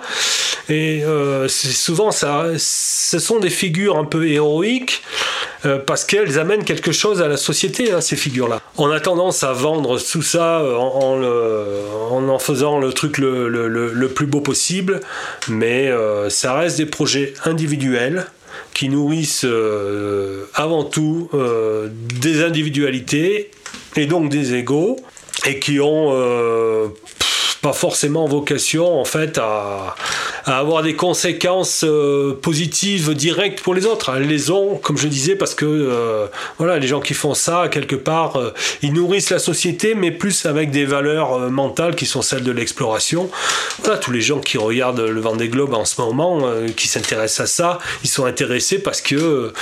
[0.69, 5.03] et euh, souvent ça, ce sont des figures un peu héroïques,
[5.65, 8.61] euh, parce qu'elles amènent quelque chose à la société, hein, ces figures-là.
[8.79, 11.23] On a tendance à vendre tout ça en,
[12.29, 15.01] en, faisant le truc le, le plus beau possible,
[15.49, 15.93] mais
[16.29, 18.27] ça reste des projets individuels
[18.75, 19.47] qui nourrissent
[20.55, 21.31] avant tout
[22.21, 23.51] des individualités
[23.97, 24.97] et donc des égaux,
[25.47, 26.89] et qui ont euh,
[27.63, 29.95] pas forcément vocation en fait à,
[30.45, 34.13] avoir des conséquences euh, positives directes pour les autres.
[34.17, 36.27] Elles les ont, comme je disais, parce que euh,
[36.59, 38.39] voilà, les gens qui font ça, quelque part,
[38.83, 43.31] ils nourrissent la société, mais plus avec des valeurs mentales qui sont celles de l'exploration.
[43.85, 46.43] Voilà, tous les gens qui regardent le Vendée Globe en ce moment,
[46.77, 49.53] qui s'intéressent à ça, ils sont intéressés parce que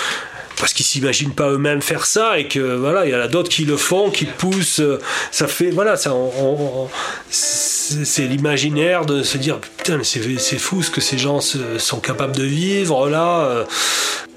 [0.61, 3.49] parce qu'ils s'imaginent pas eux-mêmes faire ça et que voilà il y en a d'autres
[3.49, 4.83] qui le font qui poussent
[5.33, 6.15] ça fait voilà ça
[7.31, 12.37] c'est l'imaginaire de se dire putain mais c'est fou ce que ces gens sont capables
[12.37, 13.65] de vivre là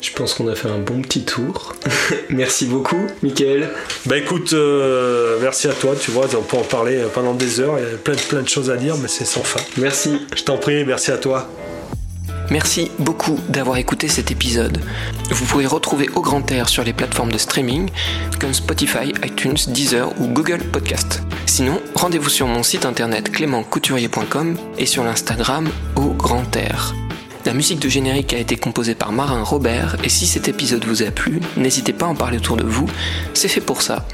[0.04, 1.74] je pense qu'on a fait un bon petit tour.
[2.30, 3.70] merci beaucoup, Michael.
[4.06, 5.96] Bah écoute, euh, merci à toi.
[6.00, 7.80] Tu vois, on peut en parler pendant des heures.
[7.80, 9.62] Il y a plein, plein de choses à dire, mais c'est sans fin.
[9.78, 10.20] Merci.
[10.36, 11.50] Je t'en prie, merci à toi.
[12.54, 14.78] Merci beaucoup d'avoir écouté cet épisode.
[15.32, 17.90] Vous pouvez retrouver Au Grand Air sur les plateformes de streaming
[18.40, 21.24] comme Spotify, iTunes, Deezer ou Google Podcast.
[21.48, 26.94] Sinon, rendez-vous sur mon site internet clémentcouturier.com et sur l'Instagram Au Grand Air.
[27.44, 31.02] La musique de générique a été composée par Marin Robert et si cet épisode vous
[31.02, 32.86] a plu, n'hésitez pas à en parler autour de vous,
[33.34, 34.06] c'est fait pour ça.